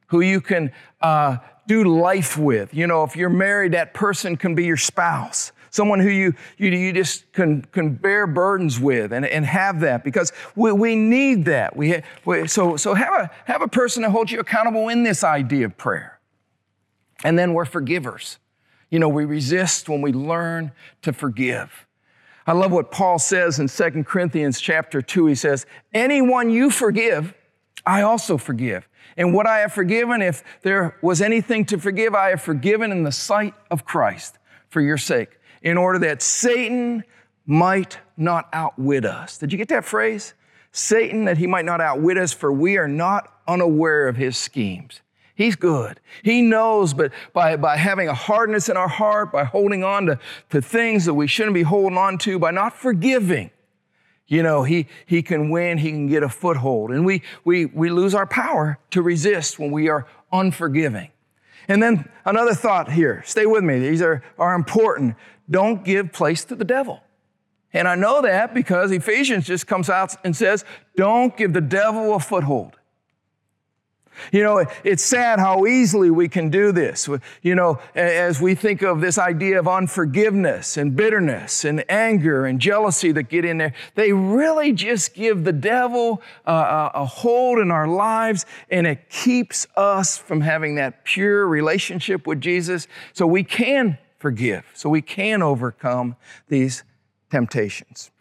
who 0.08 0.22
you 0.22 0.42
can 0.42 0.72
uh, 1.02 1.38
do 1.68 1.84
life 1.84 2.38
with. 2.38 2.74
You 2.74 2.88
know, 2.88 3.04
if 3.04 3.16
you're 3.16 3.30
married, 3.30 3.74
that 3.74 3.94
person 3.94 4.38
can 4.38 4.56
be 4.56 4.66
your 4.66 4.78
spouse 4.78 5.52
someone 5.72 6.00
who 6.00 6.10
you, 6.10 6.34
you, 6.58 6.70
you 6.70 6.94
just 6.94 7.32
can, 7.32 7.62
can 7.72 7.94
bear 7.94 8.28
burdens 8.28 8.80
with 8.80 9.14
and, 9.14 9.26
and 9.26 9.46
have 9.46 9.82
that 9.82 10.04
because 10.04 10.32
we, 10.56 10.72
we 10.72 10.96
need 10.96 11.46
that. 11.46 11.76
We, 11.76 12.02
we, 12.26 12.48
so 12.48 12.78
so 12.78 12.94
have, 12.94 13.14
a, 13.14 13.32
have 13.46 13.62
a 13.62 13.68
person 13.68 14.04
that 14.04 14.12
holds 14.12 14.32
you 14.32 14.40
accountable 14.40 14.90
in 14.90 15.04
this 15.04 15.24
idea 15.24 15.66
of 15.66 15.78
prayer. 15.78 16.20
And 17.24 17.38
then 17.38 17.54
we're 17.54 17.66
forgivers. 17.66 18.40
You 18.90 19.00
know, 19.00 19.10
we 19.10 19.26
resist 19.26 19.90
when 19.90 20.02
we 20.02 20.12
learn 20.12 20.72
to 21.04 21.14
forgive. 21.14 21.86
I 22.48 22.54
love 22.54 22.72
what 22.72 22.92
Paul 22.92 23.20
says 23.20 23.60
in 23.60 23.68
2 23.68 24.04
Corinthians 24.04 24.60
chapter 24.60 25.02
2. 25.02 25.28
He 25.28 25.36
says, 25.36 25.66
Anyone 25.94 26.50
you 26.50 26.72
forgive, 26.72 27.34
I 27.86 28.02
also 28.02 28.38
forgive. 28.38 28.88
And 29.18 29.34
what 29.34 29.48
I 29.48 29.60
have 29.60 29.74
forgiven, 29.74 30.22
if 30.22 30.44
there 30.62 30.98
was 31.02 31.22
anything 31.22 31.66
to 31.66 31.78
forgive, 31.78 32.16
I 32.16 32.30
have 32.30 32.42
forgiven 32.42 32.92
in 32.92 33.04
the 33.04 33.12
sight 33.12 33.54
of 33.70 33.86
Christ 33.86 34.38
for 34.70 34.82
your 34.82 34.98
sake 34.98 35.38
in 35.62 35.78
order 35.78 36.00
that 36.00 36.22
Satan 36.22 37.04
might 37.46 38.00
not 38.16 38.48
outwit 38.54 39.06
us. 39.06 39.38
Did 39.38 39.52
you 39.52 39.58
get 39.58 39.70
that 39.70 39.86
phrase? 39.86 40.34
Satan, 40.72 41.26
that 41.26 41.38
he 41.38 41.48
might 41.48 41.66
not 41.66 41.82
outwit 41.82 42.18
us, 42.18 42.32
for 42.32 42.52
we 42.52 42.78
are 42.78 42.88
not 42.88 43.34
unaware 43.48 44.08
of 44.08 44.16
his 44.16 44.38
schemes. 44.38 45.02
He's 45.40 45.56
good. 45.56 46.02
He 46.22 46.42
knows, 46.42 46.94
but 46.94 47.14
by, 47.32 47.56
by 47.56 47.78
having 47.78 48.10
a 48.10 48.14
hardness 48.14 48.68
in 48.68 48.76
our 48.76 48.90
heart, 48.90 49.32
by 49.32 49.46
holding 49.46 49.86
on 49.86 50.08
to, 50.08 50.20
to 50.50 50.62
things 50.62 51.06
that 51.06 51.14
we 51.14 51.28
shouldn't 51.28 51.54
be 51.54 51.62
holding 51.62 51.98
on 51.98 52.18
to, 52.18 52.38
by 52.38 52.52
not 52.52 52.76
forgiving, 52.76 53.50
you 54.28 54.44
know, 54.44 54.64
he, 54.64 54.88
he 55.06 55.22
can 55.22 55.50
win, 55.50 55.78
he 55.78 55.92
can 55.92 56.08
get 56.08 56.24
a 56.24 56.28
foothold. 56.28 56.92
And 56.92 57.06
we, 57.06 57.22
we, 57.46 57.68
we 57.68 57.90
lose 57.90 58.14
our 58.14 58.28
power 58.28 58.80
to 58.92 59.02
resist 59.02 59.58
when 59.58 59.72
we 59.72 59.88
are 59.88 60.06
unforgiving. 60.34 61.10
And 61.70 61.82
then 61.82 62.10
another 62.26 62.54
thought 62.54 62.92
here, 62.92 63.24
stay 63.26 63.46
with 63.46 63.64
me, 63.64 63.80
these 63.80 64.02
are, 64.02 64.22
are 64.38 64.56
important. 64.56 65.16
Don't 65.50 65.86
give 65.86 66.12
place 66.12 66.44
to 66.46 66.56
the 66.56 66.66
devil. 66.66 67.02
And 67.72 67.88
I 67.88 67.96
know 67.96 68.22
that 68.24 68.54
because 68.54 68.92
Ephesians 68.92 69.48
just 69.48 69.68
comes 69.68 69.90
out 69.90 70.18
and 70.26 70.36
says, 70.36 70.66
don't 70.98 71.38
give 71.38 71.54
the 71.54 71.62
devil 71.62 72.14
a 72.14 72.20
foothold. 72.20 72.76
You 74.32 74.44
know, 74.44 74.66
it's 74.84 75.04
sad 75.04 75.40
how 75.40 75.66
easily 75.66 76.10
we 76.10 76.28
can 76.28 76.50
do 76.50 76.72
this. 76.72 77.10
You 77.42 77.56
know, 77.56 77.80
as 77.96 78.42
we 78.42 78.56
think 78.56 78.82
of 78.82 79.02
this 79.02 79.18
idea 79.18 79.60
of 79.60 79.68
unforgiveness 79.68 80.78
and 80.78 80.96
bitterness 80.96 81.66
and 81.66 81.84
anger 81.90 82.46
and 82.46 82.60
jealousy 82.60 83.12
that 83.14 83.24
get 83.24 83.46
in 83.46 83.58
there, 83.58 83.74
they 83.96 84.14
really 84.14 84.74
just 84.74 85.14
give 85.14 85.44
the 85.44 85.54
devil 85.54 86.22
uh, 86.48 86.90
a, 86.94 87.02
a 87.02 87.06
hold 87.06 87.60
in 87.60 87.72
our 87.72 87.88
lives 87.88 88.46
and 88.70 88.88
it 88.88 89.10
keeps 89.10 89.68
us 89.76 90.18
from 90.18 90.42
having 90.42 90.76
that 90.76 91.04
pure 91.04 91.48
relationship 91.48 92.28
with 92.28 92.42
Jesus 92.42 92.88
so 93.14 93.26
we 93.28 93.44
can 93.44 93.98
forgive, 94.18 94.66
so 94.74 94.90
we 94.90 95.02
can 95.02 95.42
overcome 95.42 96.16
these 96.48 96.84
temptations. 97.32 98.12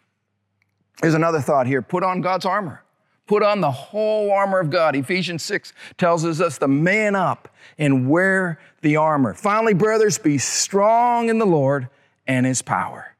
There's 1.01 1.13
another 1.13 1.41
thought 1.41 1.67
here 1.67 1.81
put 1.81 2.03
on 2.03 2.21
God's 2.21 2.45
armor. 2.45 2.83
Put 3.29 3.43
on 3.43 3.61
the 3.61 3.69
whole 3.69 4.31
armor 4.31 4.59
of 4.59 4.71
God. 4.71 4.95
Ephesians 4.95 5.43
6 5.43 5.71
tells 5.99 6.25
us, 6.25 6.57
to 6.57 6.67
man 6.67 7.13
up 7.13 7.47
and 7.77 8.09
wear 8.09 8.59
the 8.81 8.95
armor. 8.95 9.35
Finally, 9.35 9.75
brothers, 9.75 10.17
be 10.17 10.39
strong 10.39 11.29
in 11.29 11.37
the 11.37 11.45
Lord 11.45 11.89
and 12.25 12.43
his 12.43 12.63
power. 12.63 13.13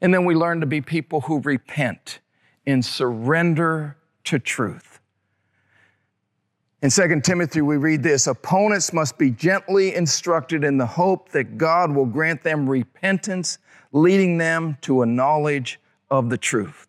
And 0.00 0.14
then 0.14 0.24
we 0.24 0.36
learn 0.36 0.60
to 0.60 0.66
be 0.66 0.80
people 0.80 1.22
who 1.22 1.40
repent 1.40 2.20
and 2.64 2.84
surrender 2.84 3.96
to 4.26 4.38
truth. 4.38 5.00
In 6.80 6.90
2 6.90 7.20
Timothy, 7.22 7.62
we 7.62 7.78
read 7.78 8.04
this 8.04 8.28
opponents 8.28 8.92
must 8.92 9.18
be 9.18 9.32
gently 9.32 9.96
instructed 9.96 10.62
in 10.62 10.78
the 10.78 10.86
hope 10.86 11.30
that 11.30 11.58
God 11.58 11.90
will 11.90 12.06
grant 12.06 12.44
them 12.44 12.70
repentance, 12.70 13.58
leading 13.90 14.38
them 14.38 14.78
to 14.82 15.02
a 15.02 15.06
knowledge 15.06 15.80
of 16.12 16.30
the 16.30 16.38
truth. 16.38 16.87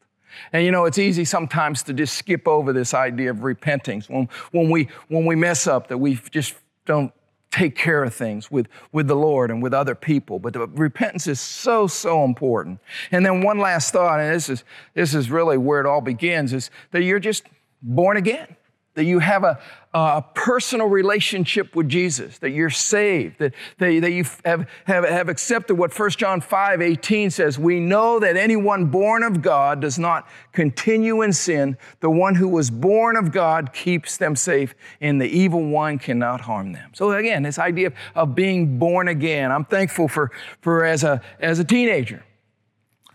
And 0.54 0.66
you 0.66 0.72
know, 0.72 0.86
it's 0.86 0.98
easy 0.98 1.26
sometimes 1.26 1.84
to 1.84 1.94
just 1.94 2.16
skip 2.16 2.48
over 2.48 2.74
this 2.74 2.94
idea 2.94 3.32
of 3.32 3.44
repenting. 3.44 4.02
When, 4.08 4.30
when, 4.52 4.70
we, 4.70 4.90
when 5.08 5.26
we 5.26 5.36
mess 5.36 5.68
up, 5.68 5.88
that 5.88 5.98
we 5.98 6.16
just 6.32 6.56
don't 6.86 7.12
take 7.52 7.76
care 7.76 8.04
of 8.04 8.14
things 8.14 8.52
with, 8.52 8.68
with 8.92 9.08
the 9.08 9.16
Lord 9.16 9.50
and 9.50 9.62
with 9.62 9.74
other 9.74 9.96
people. 9.96 10.40
But 10.40 10.54
the, 10.54 10.68
repentance 10.68 11.28
is 11.28 11.40
so, 11.40 11.88
so 11.88 12.24
important. 12.24 12.80
And 13.12 13.26
then 13.26 13.42
one 13.42 13.58
last 13.60 13.92
thought, 13.92 14.20
and 14.20 14.34
this 14.34 14.50
is, 14.50 14.64
this 14.94 15.16
is 15.16 15.32
really 15.32 15.58
where 15.58 15.80
it 15.80 15.86
all 15.86 16.02
begins, 16.02 16.54
is 16.54 16.70
that 16.92 17.02
you're 17.02 17.20
just 17.20 17.44
born 17.82 18.18
again 18.18 18.56
that 19.00 19.06
you 19.06 19.20
have 19.20 19.46
a, 19.46 19.58
a 19.94 20.22
personal 20.34 20.88
relationship 20.88 21.74
with 21.74 21.88
Jesus, 21.88 22.38
that 22.40 22.50
you're 22.50 22.70
saved, 22.70 23.40
that, 23.40 23.54
that, 23.78 24.02
that 24.02 24.12
you 24.12 24.26
have, 24.44 24.68
have, 24.84 25.08
have 25.08 25.30
accepted 25.30 25.76
what 25.76 25.98
1 25.98 26.10
John 26.10 26.42
5 26.42 26.82
18 26.82 27.30
says. 27.30 27.58
We 27.58 27.80
know 27.80 28.20
that 28.20 28.36
anyone 28.36 28.88
born 28.88 29.24
of 29.24 29.42
God 29.42 29.80
does 29.80 29.98
not 29.98 30.28
continue 30.52 31.22
in 31.22 31.32
sin. 31.32 31.78
The 32.02 32.10
one 32.10 32.36
who 32.36 32.50
was 32.50 32.70
born 32.70 33.16
of 33.16 33.32
God 33.32 33.72
keeps 33.72 34.18
them 34.18 34.36
safe, 34.36 34.76
and 35.00 35.22
the 35.22 35.30
evil 35.30 35.64
one 35.64 35.98
cannot 35.98 36.42
harm 36.42 36.74
them. 36.74 36.92
So, 36.94 37.14
again, 37.14 37.44
this 37.44 37.58
idea 37.58 37.94
of, 38.16 38.36
being 38.36 38.80
born 38.80 39.08
again. 39.08 39.50
I'm 39.50 39.64
thankful 39.64 40.10
for, 40.10 40.32
for 40.60 40.84
as, 40.84 41.06
a, 41.06 41.22
as 41.40 41.60
a 41.60 41.64
teenager, 41.64 42.26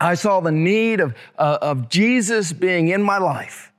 I 0.01 0.15
saw 0.15 0.41
the 0.41 0.51
need 0.51 1.01
of, 1.01 1.15
uh, 1.39 1.59
of 1.61 1.91
Jesus 1.91 2.55
being 2.55 2.89
in 2.89 3.03
my 3.03 3.19
life. 3.19 3.71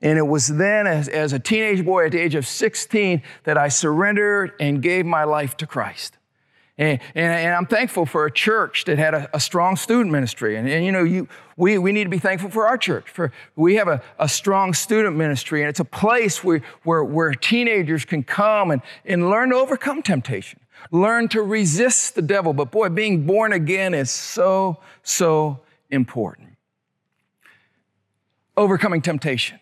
And 0.00 0.16
it 0.16 0.26
was 0.26 0.46
then, 0.46 0.86
as, 0.86 1.08
as 1.08 1.32
a 1.32 1.38
teenage 1.38 1.84
boy 1.84 2.06
at 2.06 2.12
the 2.12 2.18
age 2.18 2.34
of 2.34 2.46
16, 2.46 3.22
that 3.44 3.58
I 3.58 3.68
surrendered 3.68 4.52
and 4.60 4.80
gave 4.80 5.04
my 5.04 5.24
life 5.24 5.56
to 5.56 5.66
Christ. 5.66 6.18
And, 6.78 7.00
and, 7.16 7.32
and, 7.32 7.54
I'm 7.54 7.66
thankful 7.66 8.06
for 8.06 8.24
a 8.24 8.30
church 8.30 8.84
that 8.84 8.98
had 8.98 9.12
a, 9.12 9.28
a 9.34 9.40
strong 9.40 9.74
student 9.74 10.12
ministry. 10.12 10.56
And, 10.56 10.68
and, 10.68 10.86
you 10.86 10.92
know, 10.92 11.02
you, 11.02 11.26
we, 11.56 11.76
we 11.76 11.90
need 11.90 12.04
to 12.04 12.10
be 12.10 12.20
thankful 12.20 12.50
for 12.50 12.68
our 12.68 12.78
church. 12.78 13.10
For 13.10 13.32
we 13.56 13.74
have 13.74 13.88
a, 13.88 14.00
a 14.20 14.28
strong 14.28 14.72
student 14.72 15.16
ministry, 15.16 15.60
and 15.60 15.68
it's 15.68 15.80
a 15.80 15.84
place 15.84 16.44
where, 16.44 16.62
where, 16.84 17.02
where 17.02 17.32
teenagers 17.32 18.04
can 18.04 18.22
come 18.22 18.70
and, 18.70 18.80
and 19.04 19.28
learn 19.28 19.50
to 19.50 19.56
overcome 19.56 20.02
temptation, 20.02 20.60
learn 20.92 21.26
to 21.30 21.42
resist 21.42 22.14
the 22.14 22.22
devil. 22.22 22.52
But 22.52 22.70
boy, 22.70 22.90
being 22.90 23.26
born 23.26 23.52
again 23.52 23.92
is 23.92 24.12
so, 24.12 24.78
so 25.02 25.58
important. 25.90 26.50
Overcoming 28.56 29.02
temptation. 29.02 29.58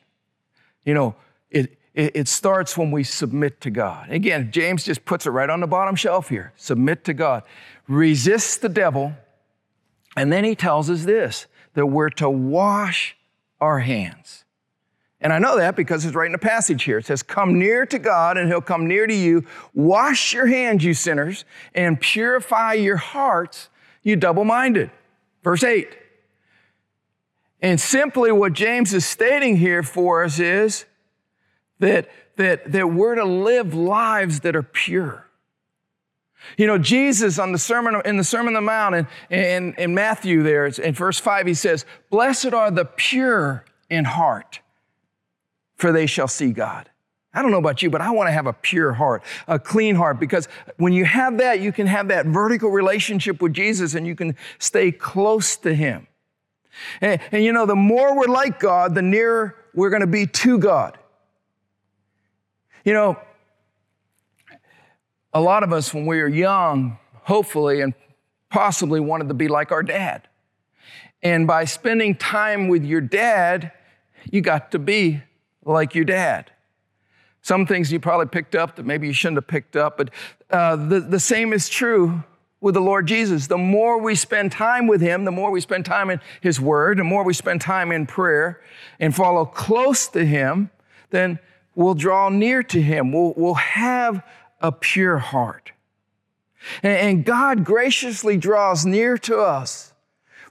You 0.87 0.95
know, 0.95 1.15
it, 1.51 1.77
it, 1.93 2.17
it 2.17 2.29
starts 2.29 2.79
when 2.79 2.91
we 2.91 3.05
submit 3.05 3.61
to 3.63 3.71
God. 3.71 4.09
Again, 4.11 4.51
James 4.51 4.85
just 4.85 5.05
puts 5.05 5.27
it 5.27 5.31
right 5.31 5.51
on 5.51 5.61
the 5.61 5.67
bottom 5.67 5.97
shelf 5.97 6.31
here 6.31 6.55
submit 6.57 7.05
to 7.05 7.13
God. 7.13 7.43
Resist 7.87 8.63
the 8.63 8.71
devil. 8.71 9.13
And 10.17 10.33
then 10.33 10.45
he 10.45 10.55
tells 10.55 10.89
us 10.89 11.05
this 11.05 11.47
that 11.75 11.87
we're 11.87 12.09
to 12.09 12.31
wash 12.31 13.17
our 13.61 13.81
hands. 13.81 14.45
And 15.21 15.33
I 15.33 15.39
know 15.39 15.57
that 15.57 15.77
because 15.77 16.05
it's 16.05 16.15
right 16.15 16.27
in 16.27 16.33
the 16.33 16.39
passage 16.39 16.85
here. 16.85 16.99
It 16.99 17.07
says, 17.07 17.23
Come 17.23 17.59
near 17.59 17.85
to 17.87 17.99
God, 17.99 18.37
and 18.37 18.49
He'll 18.49 18.61
come 18.61 18.87
near 18.87 19.07
to 19.07 19.15
you. 19.15 19.45
Wash 19.75 20.33
your 20.33 20.47
hands, 20.47 20.85
you 20.85 20.95
sinners, 20.95 21.45
and 21.75 22.01
purify 22.01 22.75
your 22.75 22.97
hearts, 22.97 23.69
you 24.03 24.17
double 24.17 24.45
minded. 24.45 24.91
Verse 25.43 25.65
8. 25.65 25.89
And 27.67 27.81
simply 27.81 28.31
what 28.31 28.53
James 28.53 28.95
is 28.95 29.05
stating 29.05 29.57
here 29.57 29.83
for 29.83 30.23
us 30.23 30.39
is 30.39 30.85
that, 31.81 32.09
that, 32.37 32.71
that 32.71 32.93
we're 32.93 33.17
to 33.17 33.25
live 33.25 33.75
lives 33.75 34.39
that 34.41 34.55
are 34.55 34.63
pure. 34.63 35.27
You 36.57 36.69
know, 36.69 36.79
Jesus 36.79 37.41
on 37.41 37.51
the 37.51 37.59
sermon 37.59 38.01
in 38.05 38.19
the 38.19 38.23
Sermon 38.23 38.55
on 38.55 38.55
the 38.55 38.61
Mount 38.61 38.95
and 38.95 39.07
in, 39.31 39.75
in 39.79 39.95
Matthew 39.95 40.45
there, 40.45 40.67
in 40.67 40.95
verse 40.95 41.19
5, 41.19 41.49
he 41.49 41.55
says, 41.55 41.85
Blessed 42.09 42.55
are 42.55 42.71
the 42.71 42.85
pure 42.85 43.65
in 43.91 44.05
heart, 44.05 44.61
for 45.75 45.91
they 45.91 46.07
shall 46.07 46.29
see 46.29 46.53
God. 46.53 46.89
I 47.35 47.43
don't 47.43 47.51
know 47.51 47.59
about 47.59 47.83
you, 47.83 47.91
but 47.91 48.01
I 48.01 48.13
want 48.13 48.29
to 48.29 48.33
have 48.33 48.47
a 48.47 48.53
pure 48.53 48.93
heart, 48.93 49.25
a 49.49 49.59
clean 49.59 49.97
heart, 49.97 50.21
because 50.21 50.47
when 50.77 50.93
you 50.93 51.05
have 51.05 51.39
that, 51.39 51.59
you 51.59 51.73
can 51.73 51.89
have 51.89 52.07
that 52.09 52.27
vertical 52.27 52.71
relationship 52.71 53.43
with 53.43 53.55
Jesus 53.55 53.97
and 53.97 54.07
you 54.07 54.15
can 54.15 54.37
stay 54.61 54.93
close 54.93 55.57
to 55.57 55.75
Him. 55.75 56.07
And, 57.01 57.21
and 57.33 57.45
you 57.45 57.53
know, 57.53 57.67
the 57.67 57.77
more 57.77 58.17
we're 58.17 58.27
like 58.27 58.61
God, 58.61 58.95
the 58.95 59.03
nearer 59.03 59.57
we're 59.75 59.91
going 59.91 60.01
to 60.01 60.07
be 60.07 60.27
to 60.27 60.59
God. 60.59 60.99
You 62.85 62.93
know, 62.93 63.19
a 65.33 65.41
lot 65.41 65.63
of 65.63 65.73
us, 65.73 65.93
when 65.93 66.07
we 66.07 66.21
were 66.21 66.29
young, 66.29 66.99
hopefully 67.23 67.81
and 67.81 67.95
possibly 68.51 69.01
wanted 69.01 69.29
to 69.29 69.35
be 69.35 69.49
like 69.49 69.73
our 69.73 69.83
dad. 69.83 70.29
And 71.23 71.47
by 71.47 71.65
spending 71.65 72.15
time 72.15 72.69
with 72.69 72.85
your 72.85 73.01
dad, 73.01 73.73
you 74.31 74.41
got 74.41 74.73
to 74.73 74.79
be 74.79 75.23
like 75.65 75.95
your 75.95 76.05
dad. 76.05 76.53
Some 77.43 77.67
things 77.67 77.93
you 77.93 78.01
probably 78.01 78.27
picked 78.27 78.55
up 78.55 78.77
that 78.77 78.87
maybe 78.87 79.07
you 79.07 79.13
shouldn't 79.13 79.37
have 79.37 79.47
picked 79.47 79.77
up, 79.77 79.99
but 79.99 80.11
uh, 80.51 80.77
the, 80.77 81.01
the 81.01 81.21
same 81.21 81.53
is 81.53 81.69
true 81.69 82.23
with 82.67 82.75
the 82.75 82.81
Lord 82.81 83.07
Jesus. 83.07 83.47
The 83.47 83.57
more 83.57 84.03
we 84.03 84.17
spend 84.17 84.51
time 84.51 84.89
with 84.89 85.01
Him, 85.01 85.25
the 85.25 85.31
more 85.31 85.53
we 85.53 85.61
spend 85.61 85.85
time 85.87 86.11
in 86.11 86.21
His 86.41 86.61
Word, 86.61 86.99
the 86.99 87.05
more 87.05 87.23
we 87.23 87.33
spend 87.33 87.61
time 87.61 87.93
in 87.93 88.07
prayer 88.07 88.61
and 88.99 89.15
follow 89.15 89.45
close 89.45 90.09
to 90.09 90.27
Him, 90.27 90.71
then 91.11 91.39
we'll 91.77 91.95
draw 91.95 92.29
near 92.29 92.65
to 92.65 92.83
Him. 92.83 93.13
We'll, 93.13 93.35
we'll 93.37 93.55
have 93.55 94.21
a 94.61 94.73
pure 94.73 95.19
heart. 95.19 95.71
And, 96.83 96.99
and 96.99 97.25
God 97.25 97.65
graciously 97.65 98.37
draws 98.37 98.85
near 98.85 99.17
to 99.19 99.39
us 99.39 99.93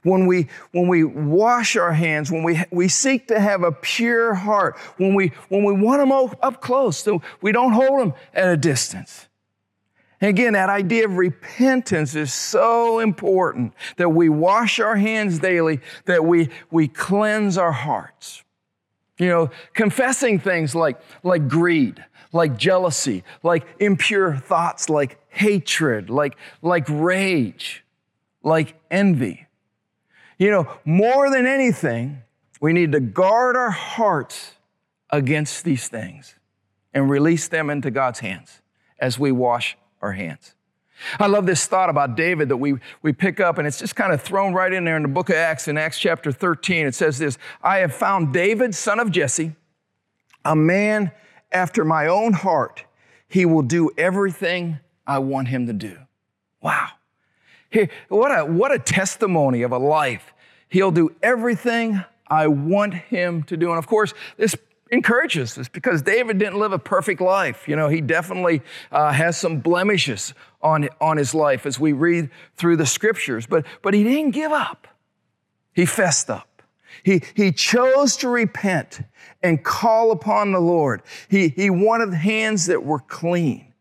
when 0.02 0.26
we, 0.26 0.48
when 0.72 0.88
we 0.88 1.04
wash 1.04 1.76
our 1.76 1.92
hands, 1.92 2.32
when 2.32 2.44
we, 2.44 2.62
we 2.70 2.88
seek 2.88 3.28
to 3.28 3.38
have 3.38 3.62
a 3.62 3.72
pure 3.72 4.32
heart, 4.32 4.78
when 4.96 5.14
we, 5.14 5.32
when 5.50 5.64
we 5.64 5.74
want 5.74 6.00
Him 6.00 6.12
up 6.12 6.62
close, 6.62 6.96
so 6.96 7.20
we 7.42 7.52
don't 7.52 7.72
hold 7.72 8.00
Him 8.00 8.14
at 8.32 8.48
a 8.48 8.56
distance. 8.56 9.28
And 10.20 10.30
again, 10.30 10.54
that 10.54 10.70
idea 10.70 11.04
of 11.04 11.16
repentance 11.16 12.14
is 12.14 12.32
so 12.32 13.00
important 13.00 13.74
that 13.96 14.08
we 14.08 14.28
wash 14.28 14.80
our 14.80 14.96
hands 14.96 15.38
daily, 15.38 15.80
that 16.06 16.24
we, 16.24 16.48
we 16.70 16.88
cleanse 16.88 17.58
our 17.58 17.72
hearts. 17.72 18.42
You 19.18 19.28
know, 19.28 19.50
confessing 19.74 20.38
things 20.38 20.74
like, 20.74 21.00
like 21.22 21.48
greed, 21.48 22.04
like 22.32 22.56
jealousy, 22.56 23.24
like 23.42 23.66
impure 23.78 24.36
thoughts, 24.36 24.88
like 24.88 25.18
hatred, 25.28 26.10
like, 26.10 26.36
like 26.62 26.86
rage, 26.88 27.84
like 28.42 28.78
envy. 28.90 29.46
You 30.38 30.50
know, 30.50 30.70
more 30.84 31.30
than 31.30 31.46
anything, 31.46 32.22
We 32.60 32.72
need 32.72 32.92
to 32.92 33.00
guard 33.00 33.56
our 33.56 33.70
hearts 33.70 34.54
against 35.10 35.64
these 35.64 35.88
things 35.88 36.34
and 36.94 37.10
release 37.10 37.48
them 37.48 37.70
into 37.70 37.90
God's 37.90 38.20
hands 38.20 38.62
as 38.98 39.18
we 39.18 39.30
wash 39.30 39.76
our 40.02 40.12
hands. 40.12 40.54
I 41.18 41.26
love 41.26 41.46
this 41.46 41.66
thought 41.66 41.90
about 41.90 42.16
David 42.16 42.48
that 42.48 42.56
we, 42.56 42.74
we 43.02 43.12
pick 43.12 43.38
up, 43.38 43.58
and 43.58 43.66
it's 43.66 43.78
just 43.78 43.96
kind 43.96 44.12
of 44.12 44.22
thrown 44.22 44.54
right 44.54 44.72
in 44.72 44.84
there 44.84 44.96
in 44.96 45.02
the 45.02 45.08
book 45.08 45.28
of 45.28 45.36
Acts, 45.36 45.68
in 45.68 45.76
Acts 45.76 45.98
chapter 45.98 46.32
13. 46.32 46.86
It 46.86 46.94
says 46.94 47.18
this 47.18 47.38
I 47.62 47.78
have 47.78 47.94
found 47.94 48.32
David, 48.32 48.74
son 48.74 48.98
of 48.98 49.10
Jesse, 49.10 49.54
a 50.44 50.56
man 50.56 51.12
after 51.52 51.84
my 51.84 52.06
own 52.06 52.32
heart. 52.32 52.84
He 53.28 53.44
will 53.44 53.62
do 53.62 53.90
everything 53.98 54.78
I 55.06 55.18
want 55.18 55.48
him 55.48 55.66
to 55.66 55.72
do. 55.72 55.98
Wow. 56.62 56.88
Hey, 57.70 57.90
what, 58.08 58.30
a, 58.30 58.44
what 58.44 58.72
a 58.72 58.78
testimony 58.78 59.62
of 59.62 59.72
a 59.72 59.78
life. 59.78 60.32
He'll 60.68 60.90
do 60.90 61.14
everything 61.22 62.02
I 62.28 62.46
want 62.46 62.94
him 62.94 63.42
to 63.44 63.56
do. 63.56 63.70
And 63.70 63.78
of 63.78 63.86
course, 63.86 64.14
this 64.36 64.56
encourages 64.90 65.58
us 65.58 65.68
because 65.68 66.02
David 66.02 66.38
didn't 66.38 66.58
live 66.58 66.72
a 66.72 66.78
perfect 66.78 67.20
life. 67.20 67.66
You 67.66 67.76
know, 67.76 67.88
he 67.88 68.00
definitely 68.00 68.62
uh, 68.92 69.12
has 69.12 69.36
some 69.36 69.58
blemishes 69.58 70.34
on, 70.62 70.88
on 71.00 71.16
his 71.16 71.34
life 71.34 71.66
as 71.66 71.80
we 71.80 71.92
read 71.92 72.30
through 72.56 72.76
the 72.76 72.86
scriptures, 72.86 73.46
but, 73.46 73.66
but 73.82 73.94
he 73.94 74.04
didn't 74.04 74.30
give 74.30 74.52
up. 74.52 74.86
He 75.74 75.86
fessed 75.86 76.30
up. 76.30 76.62
He, 77.02 77.22
he 77.34 77.52
chose 77.52 78.16
to 78.18 78.28
repent 78.28 79.00
and 79.42 79.62
call 79.62 80.10
upon 80.10 80.52
the 80.52 80.60
Lord. 80.60 81.02
He, 81.28 81.48
he 81.48 81.68
wanted 81.68 82.14
hands 82.14 82.66
that 82.66 82.84
were 82.84 83.00
clean. 83.00 83.72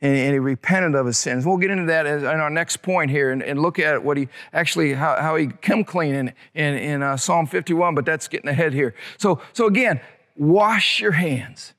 And, 0.00 0.16
and 0.16 0.32
he 0.32 0.38
repented 0.38 0.94
of 0.94 1.06
his 1.06 1.18
sins. 1.18 1.44
We'll 1.44 1.58
get 1.58 1.70
into 1.70 1.86
that 1.86 2.06
in 2.06 2.24
our 2.24 2.48
next 2.48 2.78
point 2.78 3.10
here 3.10 3.30
and, 3.32 3.42
and 3.42 3.60
look 3.60 3.78
at 3.78 4.02
what 4.02 4.16
he 4.16 4.28
actually, 4.54 4.94
how, 4.94 5.20
how 5.20 5.36
he 5.36 5.48
came 5.48 5.84
clean 5.84 6.14
in, 6.14 6.32
in, 6.54 6.74
in 6.74 7.02
uh, 7.02 7.18
Psalm 7.18 7.46
51, 7.46 7.94
but 7.94 8.06
that's 8.06 8.26
getting 8.26 8.48
ahead 8.48 8.72
here. 8.72 8.94
So, 9.18 9.42
so 9.52 9.66
again, 9.66 10.00
wash 10.40 11.00
your 11.00 11.12
hands. 11.12 11.74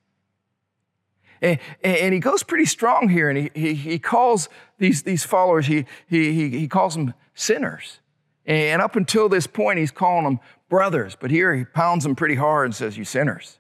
And, 1.42 1.60
and, 1.84 2.14
he 2.14 2.20
goes 2.20 2.44
pretty 2.44 2.66
strong 2.66 3.10
here, 3.10 3.28
and 3.28 3.38
he, 3.38 3.52
he, 3.56 3.74
he 3.74 4.00
calls 4.00 4.48
these, 4.78 5.02
these 5.02 5.24
followers, 5.24 5.66
he, 5.66 5.86
he, 6.08 6.50
he 6.52 6.68
calls 6.68 6.94
them 6.94 7.16
sinners. 7.34 8.00
And 8.46 8.80
up 8.80 8.96
until 8.96 9.28
this 9.28 9.48
point, 9.48 9.80
he's 9.80 9.90
calling 9.90 10.24
them 10.24 10.40
brothers, 10.70 11.18
but 11.20 11.32
here 11.32 11.56
he 11.56 11.66
pounds 11.66 12.04
them 12.04 12.16
pretty 12.16 12.36
hard 12.36 12.66
and 12.66 12.76
says, 12.76 12.96
You 12.96 13.06
sinners. 13.06 13.58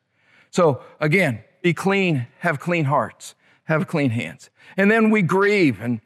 So 0.51 0.83
again, 0.99 1.43
be 1.63 1.73
clean, 1.73 2.27
have 2.39 2.59
clean 2.59 2.85
hearts, 2.85 3.33
have 3.63 3.87
clean 3.87 4.11
hands. 4.11 4.51
And 4.77 4.91
then 4.91 5.09
we 5.09 5.23
grieve. 5.23 5.81
And 5.81 6.01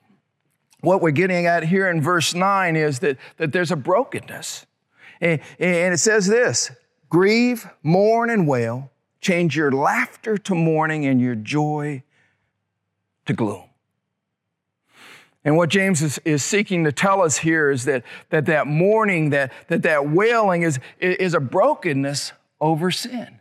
what 0.80 1.02
we're 1.02 1.12
getting 1.12 1.46
at 1.46 1.66
here 1.66 1.90
in 1.90 2.02
verse 2.02 2.34
9 2.34 2.78
is 2.78 3.00
that, 3.00 3.18
that 3.36 3.52
there's 3.52 3.72
a 3.72 3.76
brokenness. 3.76 4.66
And, 5.20 5.42
and 5.60 5.94
it 5.94 5.98
says 5.98 6.28
this 6.28 6.72
Grieve, 7.16 7.70
mourn, 7.82 8.30
and 8.30 8.46
wail. 8.46 8.92
Change 9.22 9.56
your 9.56 9.72
laughter 9.72 10.38
to 10.38 10.54
mourning 10.54 11.06
and 11.06 11.22
your 11.22 11.34
joy 11.34 12.04
to 13.26 13.32
gloom. 13.32 13.64
And 15.46 15.56
what 15.56 15.70
James 15.70 16.02
is, 16.02 16.20
is 16.26 16.44
seeking 16.44 16.84
to 16.84 16.92
tell 16.92 17.22
us 17.22 17.38
here 17.38 17.72
is 17.72 17.86
that 17.86 18.04
that, 18.32 18.48
that 18.48 18.68
mourning, 18.68 19.30
that, 19.30 19.54
that, 19.70 19.84
that 19.84 20.10
wailing 20.10 20.64
is, 20.64 20.78
is 21.00 21.34
a 21.34 21.40
brokenness 21.40 22.34
over 22.60 22.92
sin. 22.92 23.40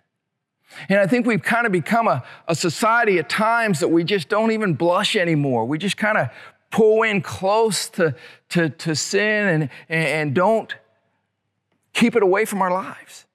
And 0.88 1.00
I 1.00 1.09
think 1.09 1.26
we've 1.26 1.43
kind 1.43 1.66
of 1.66 1.73
become 1.73 2.07
a, 2.07 2.23
a 2.47 2.54
society 2.54 3.19
at 3.19 3.28
times 3.28 3.81
that 3.81 3.88
we 3.88 4.04
just 4.04 4.28
don't 4.28 4.52
even 4.52 4.75
blush 4.75 5.16
anymore. 5.16 5.64
We 5.64 5.78
just 5.78 5.97
kind 5.97 6.16
of 6.16 6.28
pull 6.71 7.02
in 7.02 7.23
close 7.23 7.88
to, 7.88 8.14
to, 8.50 8.69
to 8.69 8.95
sin 8.95 9.49
and, 9.49 9.71
and 9.88 10.33
don't 10.33 10.73
keep 11.93 12.14
it 12.14 12.23
away 12.23 12.45
from 12.45 12.62
our 12.62 12.71
lives. 12.71 13.26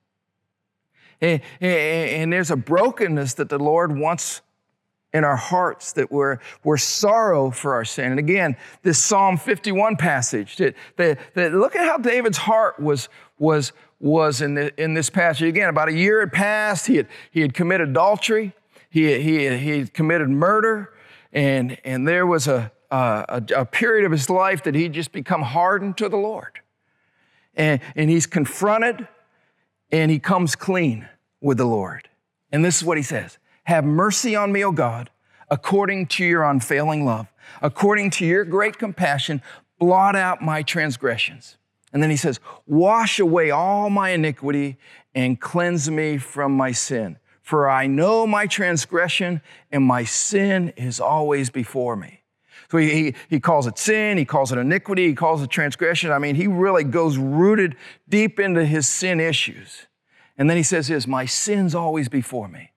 And, 1.21 1.41
and, 1.59 2.31
there's 2.31 2.51
a 2.51 2.55
brokenness 2.55 3.33
that 3.35 3.49
the 3.49 3.59
Lord 3.59 3.97
wants 3.97 4.41
in 5.13 5.23
our 5.23 5.35
hearts 5.35 5.93
that 5.93 6.11
we're, 6.11 6.37
we're 6.63 6.77
sorrow 6.77 7.51
for 7.51 7.73
our 7.73 7.83
sin. 7.83 8.11
And 8.11 8.19
again, 8.19 8.55
this 8.83 9.03
Psalm 9.03 9.37
51 9.37 9.97
passage, 9.97 10.57
that, 10.57 10.75
that, 10.97 11.19
that 11.33 11.53
look 11.53 11.75
at 11.75 11.85
how 11.85 11.97
David's 11.97 12.37
heart 12.37 12.79
was, 12.79 13.09
was, 13.37 13.73
was 13.99 14.41
in, 14.41 14.53
the, 14.53 14.81
in 14.81 14.93
this 14.93 15.09
passage. 15.09 15.47
Again, 15.47 15.69
about 15.69 15.89
a 15.89 15.93
year 15.93 16.19
had 16.19 16.31
passed. 16.31 16.87
He 16.87 16.97
had, 16.97 17.07
he 17.31 17.41
had 17.41 17.53
committed 17.53 17.89
adultery. 17.89 18.53
He, 18.89 19.19
he, 19.21 19.57
he 19.57 19.79
had 19.79 19.93
committed 19.93 20.29
murder. 20.29 20.93
And, 21.33 21.77
and 21.83 22.07
there 22.07 22.27
was 22.27 22.47
a, 22.47 22.71
a, 22.91 23.43
a 23.55 23.65
period 23.65 24.05
of 24.05 24.11
his 24.11 24.29
life 24.29 24.63
that 24.63 24.75
he'd 24.75 24.93
just 24.93 25.11
become 25.11 25.41
hardened 25.41 25.97
to 25.97 26.07
the 26.09 26.17
Lord. 26.17 26.59
And, 27.55 27.81
and 27.95 28.09
he's 28.09 28.25
confronted 28.25 29.07
and 29.91 30.11
he 30.11 30.19
comes 30.19 30.55
clean 30.55 31.07
with 31.41 31.57
the 31.57 31.65
Lord. 31.65 32.09
And 32.51 32.63
this 32.63 32.77
is 32.77 32.83
what 32.83 32.97
he 32.97 33.03
says 33.03 33.37
Have 33.63 33.85
mercy 33.85 34.35
on 34.35 34.51
me, 34.51 34.63
O 34.63 34.71
God, 34.71 35.09
according 35.49 36.07
to 36.07 36.25
your 36.25 36.43
unfailing 36.43 37.05
love, 37.05 37.27
according 37.61 38.11
to 38.11 38.25
your 38.25 38.45
great 38.45 38.77
compassion, 38.77 39.41
blot 39.79 40.15
out 40.15 40.41
my 40.41 40.63
transgressions. 40.63 41.57
And 41.91 42.03
then 42.03 42.09
he 42.09 42.17
says, 42.17 42.39
Wash 42.67 43.19
away 43.19 43.51
all 43.51 43.89
my 43.89 44.09
iniquity 44.09 44.77
and 45.15 45.39
cleanse 45.39 45.89
me 45.89 46.17
from 46.17 46.51
my 46.53 46.71
sin. 46.71 47.17
For 47.41 47.67
I 47.67 47.87
know 47.87 48.27
my 48.27 48.45
transgression 48.45 49.41
and 49.71 49.83
my 49.83 50.03
sin 50.03 50.69
is 50.77 50.99
always 50.99 51.49
before 51.49 51.95
me. 51.95 52.18
So 52.69 52.77
he, 52.77 52.89
he, 52.91 53.15
he, 53.29 53.39
calls 53.39 53.65
it 53.65 53.77
sin, 53.79 54.17
he 54.17 54.25
calls 54.25 54.51
it 54.51 54.59
iniquity, 54.59 55.07
he 55.07 55.15
calls 55.15 55.41
it 55.41 55.49
transgression. 55.49 56.11
I 56.11 56.19
mean, 56.19 56.35
he 56.35 56.47
really 56.47 56.83
goes 56.83 57.17
rooted 57.17 57.75
deep 58.07 58.39
into 58.39 58.63
his 58.63 58.87
sin 58.87 59.19
issues. 59.19 59.87
And 60.37 60.49
then 60.49 60.55
he 60.55 60.63
says 60.63 60.87
this, 60.87 61.07
my 61.07 61.25
sin's 61.25 61.73
always 61.73 62.07
before 62.09 62.47
me. 62.47 62.71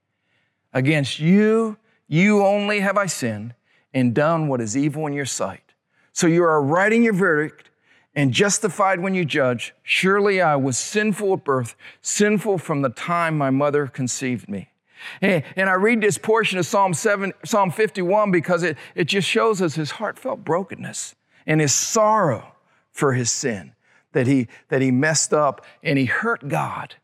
Against 0.73 1.21
you, 1.21 1.77
you 2.09 2.45
only 2.45 2.81
have 2.81 2.97
I 2.97 3.07
sinned 3.07 3.55
and 3.93 4.15
done 4.15 4.49
what 4.49 4.61
is 4.61 4.77
evil 4.77 5.07
in 5.07 5.13
your 5.13 5.27
sight. 5.27 5.75
So 6.13 6.27
you 6.27 6.43
are 6.43 6.93
in 6.93 7.03
your 7.03 7.13
verdict 7.13 7.71
and 8.15 8.33
justified 8.33 9.01
when 9.01 9.15
you 9.15 9.25
judge. 9.25 9.75
Surely 9.83 10.41
I 10.41 10.57
was 10.57 10.79
sinful 10.79 11.35
at 11.35 11.45
birth, 11.45 11.77
sinful 12.01 12.59
from 12.59 12.83
the 12.83 12.91
time 12.91 13.39
my 13.39 13.51
mother 13.51 13.87
conceived 13.87 14.49
me. 14.49 14.72
And, 15.21 15.45
I 15.57 15.75
read 15.75 16.01
this 16.01 16.19
portion 16.19 16.59
of 16.59 16.67
Psalm, 16.67 16.95
7, 16.95 17.33
Psalm 17.45 17.71
51 17.71 18.31
because 18.31 18.63
it, 18.63 18.77
it 18.95 19.05
just 19.05 19.29
shows 19.29 19.63
us 19.63 19.75
his 19.75 19.93
heartfelt 19.93 20.45
brokenness 20.45 21.15
and 21.47 21.61
his 21.61 21.75
sorrow 21.75 22.53
for 22.91 23.13
his 23.15 23.31
sin, 23.31 23.73
that 24.13 24.27
he, 24.27 24.49
that 24.69 24.83
he 24.83 24.91
messed 24.91 25.33
up 25.33 25.65
and 25.83 25.99
he 25.99 26.05
hurt 26.05 26.49
God. 26.49 26.97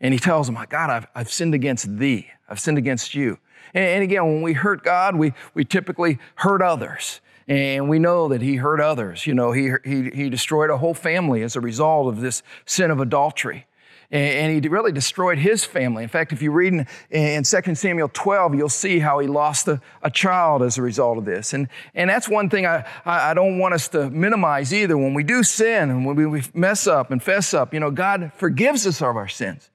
And 0.00 0.14
he 0.14 0.20
tells 0.20 0.48
him, 0.48 0.54
My 0.54 0.66
God, 0.66 0.90
I've, 0.90 1.06
I've 1.14 1.32
sinned 1.32 1.54
against 1.54 1.98
thee. 1.98 2.28
I've 2.48 2.60
sinned 2.60 2.78
against 2.78 3.14
you. 3.14 3.38
And, 3.74 3.84
and 3.84 4.02
again, 4.04 4.24
when 4.24 4.42
we 4.42 4.52
hurt 4.52 4.84
God, 4.84 5.16
we, 5.16 5.32
we 5.54 5.64
typically 5.64 6.18
hurt 6.36 6.62
others. 6.62 7.20
And 7.48 7.88
we 7.88 7.98
know 7.98 8.28
that 8.28 8.42
he 8.42 8.56
hurt 8.56 8.80
others. 8.80 9.26
You 9.26 9.34
know, 9.34 9.52
he, 9.52 9.72
he, 9.82 10.10
he 10.10 10.30
destroyed 10.30 10.70
a 10.70 10.76
whole 10.76 10.94
family 10.94 11.42
as 11.42 11.56
a 11.56 11.60
result 11.60 12.08
of 12.08 12.20
this 12.20 12.42
sin 12.66 12.90
of 12.90 13.00
adultery 13.00 13.66
and 14.10 14.64
he 14.64 14.68
really 14.68 14.92
destroyed 14.92 15.36
his 15.36 15.64
family. 15.64 16.02
In 16.02 16.08
fact, 16.08 16.32
if 16.32 16.40
you 16.40 16.50
read 16.50 16.72
in, 16.72 16.86
in 17.10 17.42
2 17.42 17.74
Samuel 17.74 18.08
12, 18.10 18.54
you'll 18.54 18.70
see 18.70 19.00
how 19.00 19.18
he 19.18 19.26
lost 19.26 19.68
a, 19.68 19.82
a, 20.02 20.10
child 20.10 20.62
as 20.62 20.78
a 20.78 20.82
result 20.82 21.18
of 21.18 21.26
this. 21.26 21.52
And, 21.52 21.68
and 21.94 22.08
that's 22.08 22.26
one 22.26 22.48
thing 22.48 22.64
I, 22.64 22.86
I 23.04 23.34
don't 23.34 23.58
want 23.58 23.74
us 23.74 23.86
to 23.88 24.08
minimize 24.08 24.72
either. 24.72 24.96
When 24.96 25.12
we 25.12 25.24
do 25.24 25.42
sin 25.42 25.90
and 25.90 26.06
when 26.06 26.30
we 26.30 26.42
mess 26.54 26.86
up 26.86 27.10
and 27.10 27.22
fess 27.22 27.52
up, 27.52 27.74
you 27.74 27.80
know, 27.80 27.90
God 27.90 28.32
forgives 28.34 28.86
us 28.86 29.02
of 29.02 29.14
our 29.14 29.28
sins. 29.28 29.68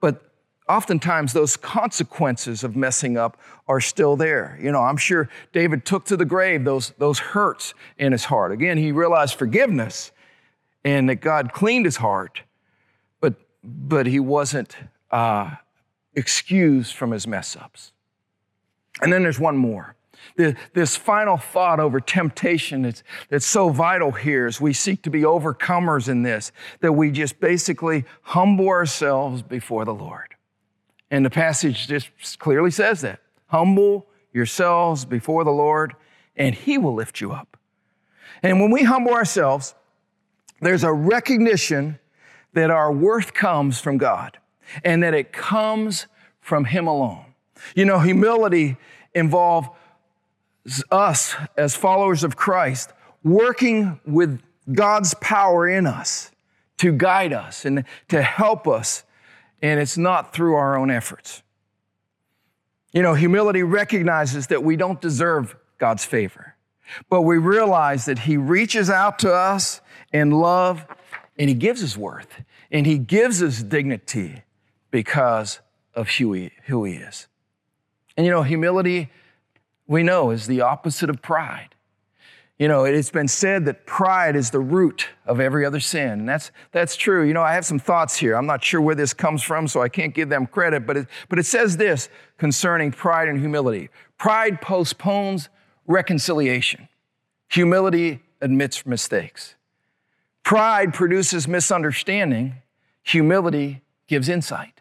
But 0.00 0.20
oftentimes 0.68 1.32
those 1.32 1.56
consequences 1.56 2.64
of 2.64 2.74
messing 2.74 3.16
up 3.16 3.36
are 3.68 3.80
still 3.80 4.16
there. 4.16 4.58
You 4.60 4.72
know, 4.72 4.82
I'm 4.82 4.96
sure 4.96 5.28
David 5.52 5.84
took 5.84 6.06
to 6.06 6.16
the 6.16 6.24
grave 6.24 6.64
those, 6.64 6.90
those 6.98 7.20
hurts 7.20 7.74
in 7.98 8.10
his 8.10 8.24
heart. 8.24 8.50
Again, 8.50 8.78
he 8.78 8.90
realized 8.90 9.36
forgiveness 9.36 10.10
and 10.84 11.08
that 11.08 11.16
God 11.16 11.52
cleaned 11.52 11.84
his 11.84 11.98
heart 11.98 12.42
but 13.62 14.06
he 14.06 14.20
wasn't 14.20 14.76
uh, 15.10 15.56
excused 16.14 16.94
from 16.94 17.10
his 17.10 17.26
mess 17.26 17.56
ups. 17.56 17.92
And 19.02 19.12
then 19.12 19.22
there's 19.22 19.40
one 19.40 19.56
more. 19.56 19.96
The, 20.36 20.56
this 20.74 20.96
final 20.96 21.36
thought 21.36 21.80
over 21.80 22.00
temptation 22.00 22.82
that's, 22.82 23.02
that's 23.28 23.46
so 23.46 23.70
vital 23.70 24.12
here 24.12 24.46
as 24.46 24.60
we 24.60 24.72
seek 24.72 25.02
to 25.02 25.10
be 25.10 25.22
overcomers 25.22 26.08
in 26.08 26.22
this, 26.22 26.52
that 26.80 26.92
we 26.92 27.10
just 27.10 27.40
basically 27.40 28.04
humble 28.22 28.68
ourselves 28.68 29.42
before 29.42 29.84
the 29.84 29.94
Lord. 29.94 30.34
And 31.10 31.24
the 31.24 31.30
passage 31.30 31.88
just 31.88 32.38
clearly 32.38 32.70
says 32.70 33.00
that. 33.00 33.20
Humble 33.46 34.06
yourselves 34.32 35.04
before 35.04 35.42
the 35.42 35.50
Lord, 35.50 35.96
and 36.36 36.54
He 36.54 36.78
will 36.78 36.94
lift 36.94 37.20
you 37.20 37.32
up. 37.32 37.56
And 38.42 38.60
when 38.60 38.70
we 38.70 38.84
humble 38.84 39.12
ourselves, 39.12 39.74
there's 40.60 40.84
a 40.84 40.92
recognition 40.92 41.98
that 42.52 42.70
our 42.70 42.92
worth 42.92 43.32
comes 43.34 43.80
from 43.80 43.98
God 43.98 44.38
and 44.84 45.02
that 45.02 45.14
it 45.14 45.32
comes 45.32 46.06
from 46.40 46.64
Him 46.66 46.86
alone. 46.86 47.26
You 47.74 47.84
know, 47.84 48.00
humility 48.00 48.76
involves 49.14 49.68
us 50.90 51.34
as 51.56 51.74
followers 51.74 52.24
of 52.24 52.36
Christ 52.36 52.92
working 53.22 54.00
with 54.06 54.40
God's 54.72 55.14
power 55.14 55.68
in 55.68 55.86
us 55.86 56.30
to 56.78 56.92
guide 56.92 57.32
us 57.32 57.64
and 57.64 57.84
to 58.08 58.22
help 58.22 58.66
us, 58.66 59.04
and 59.60 59.80
it's 59.80 59.98
not 59.98 60.32
through 60.32 60.54
our 60.54 60.78
own 60.78 60.90
efforts. 60.90 61.42
You 62.92 63.02
know, 63.02 63.14
humility 63.14 63.62
recognizes 63.62 64.46
that 64.48 64.64
we 64.64 64.76
don't 64.76 65.00
deserve 65.00 65.54
God's 65.78 66.04
favor, 66.04 66.56
but 67.08 67.22
we 67.22 67.38
realize 67.38 68.06
that 68.06 68.20
He 68.20 68.36
reaches 68.36 68.88
out 68.90 69.18
to 69.20 69.32
us 69.32 69.80
in 70.12 70.30
love 70.30 70.86
and 71.40 71.48
He 71.48 71.54
gives 71.54 71.82
us 71.82 71.96
worth 71.96 72.42
and 72.70 72.86
He 72.86 72.98
gives 72.98 73.42
us 73.42 73.62
dignity 73.62 74.42
because 74.90 75.60
of 75.94 76.08
who 76.10 76.34
He, 76.34 76.52
who 76.66 76.84
he 76.84 76.94
is. 76.94 77.26
And 78.16 78.26
you 78.26 78.30
know, 78.30 78.42
humility, 78.42 79.10
we 79.86 80.02
know, 80.02 80.30
is 80.30 80.46
the 80.46 80.60
opposite 80.60 81.08
of 81.08 81.22
pride. 81.22 81.74
You 82.58 82.68
know, 82.68 82.84
it's 82.84 83.10
been 83.10 83.26
said 83.26 83.64
that 83.64 83.86
pride 83.86 84.36
is 84.36 84.50
the 84.50 84.60
root 84.60 85.08
of 85.24 85.40
every 85.40 85.64
other 85.64 85.80
sin. 85.80 86.10
And 86.10 86.28
that's, 86.28 86.52
that's 86.72 86.94
true. 86.94 87.26
You 87.26 87.32
know, 87.32 87.42
I 87.42 87.54
have 87.54 87.64
some 87.64 87.78
thoughts 87.78 88.18
here. 88.18 88.36
I'm 88.36 88.44
not 88.44 88.62
sure 88.62 88.82
where 88.82 88.94
this 88.94 89.14
comes 89.14 89.42
from, 89.42 89.66
so 89.66 89.80
I 89.80 89.88
can't 89.88 90.14
give 90.14 90.28
them 90.28 90.46
credit, 90.46 90.86
but 90.86 90.98
it, 90.98 91.06
but 91.30 91.38
it 91.38 91.46
says 91.46 91.78
this 91.78 92.10
concerning 92.36 92.92
pride 92.92 93.28
and 93.28 93.40
humility 93.40 93.88
Pride 94.18 94.60
postpones 94.60 95.48
reconciliation, 95.86 96.86
humility 97.48 98.22
admits 98.42 98.84
mistakes. 98.84 99.54
Pride 100.50 100.92
produces 100.92 101.46
misunderstanding, 101.46 102.56
humility 103.04 103.82
gives 104.08 104.28
insight. 104.28 104.80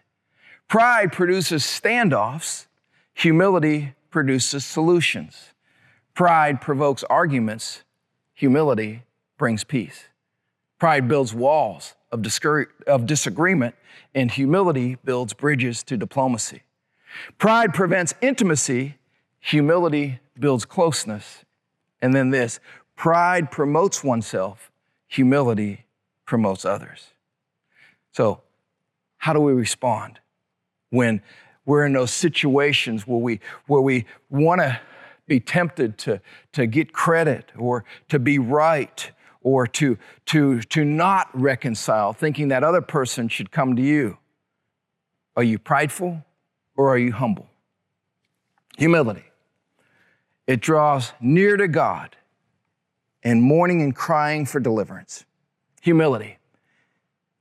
Pride 0.68 1.12
produces 1.12 1.62
standoffs, 1.62 2.66
humility 3.14 3.94
produces 4.10 4.66
solutions. 4.66 5.54
Pride 6.16 6.60
provokes 6.60 7.04
arguments, 7.04 7.84
humility 8.34 9.04
brings 9.38 9.64
peace. 9.64 10.06
Pride 10.80 11.08
builds 11.08 11.36
walls 11.36 11.94
of, 12.12 12.26
of 12.88 13.06
disagreement, 13.06 13.76
and 14.16 14.32
humility 14.32 14.98
builds 15.06 15.34
bridges 15.34 15.84
to 15.84 15.98
diplomacy. 15.98 16.64
Pride 17.38 17.76
prevents 17.76 18.16
intimacy, 18.22 18.96
humility 19.40 20.20
builds 20.40 20.66
closeness. 20.66 21.46
And 22.02 22.16
then 22.16 22.32
this 22.32 22.60
pride 22.96 23.52
promotes 23.52 24.04
oneself, 24.04 24.69
humility 25.10 25.86
promotes 26.26 26.64
others. 26.64 27.08
So, 28.14 28.42
how 29.18 29.34
do 29.34 29.42
we 29.42 29.52
respond 29.52 30.20
when 30.92 31.22
we're 31.66 31.86
in 31.86 31.92
those 31.92 32.12
situations 32.12 33.06
where 33.06 33.20
we, 33.20 33.42
where 33.68 33.82
we 33.82 34.06
want 34.30 34.62
to 34.62 34.80
be 35.28 35.40
tempted 35.40 35.98
to, 36.00 36.22
to 36.54 36.66
get 36.66 36.94
credit 36.94 37.52
or 37.58 37.84
to 38.08 38.18
be 38.18 38.40
right 38.40 39.12
or 39.42 39.68
to, 39.68 39.98
to, 40.28 40.62
to 40.62 40.86
not 40.86 41.30
reconcile, 41.34 42.14
thinking 42.14 42.48
that 42.48 42.64
other 42.64 42.82
person 42.82 43.28
should 43.28 43.52
come 43.52 43.76
to 43.76 43.82
you. 43.82 44.18
Are 45.36 45.44
you 45.44 45.60
prideful 45.60 46.24
or 46.78 46.94
are 46.94 46.98
you 46.98 47.12
humble? 47.12 47.48
Humility. 48.78 49.26
It 50.48 50.62
draws 50.62 51.14
near 51.20 51.58
to 51.58 51.68
God 51.68 52.16
and 53.24 53.42
mourning 53.42 53.82
and 53.82 53.96
crying 53.96 54.46
for 54.46 54.60
deliverance. 54.60 55.26
Humility. 55.82 56.38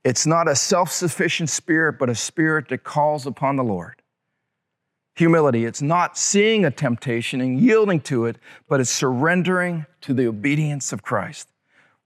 It's 0.03 0.25
not 0.25 0.47
a 0.47 0.55
self 0.55 0.91
sufficient 0.91 1.49
spirit, 1.49 1.99
but 1.99 2.09
a 2.09 2.15
spirit 2.15 2.69
that 2.69 2.83
calls 2.83 3.25
upon 3.25 3.55
the 3.55 3.63
Lord 3.63 3.99
humility. 5.19 5.65
It's 5.65 5.81
not 5.81 6.17
seeing 6.17 6.63
a 6.63 6.71
temptation 6.71 7.41
and 7.41 7.59
yielding 7.59 7.99
to 8.01 8.25
it, 8.25 8.37
but 8.69 8.79
it's 8.79 8.89
surrendering 8.89 9.85
to 10.01 10.13
the 10.13 10.25
obedience 10.27 10.93
of 10.93 11.03
Christ, 11.03 11.49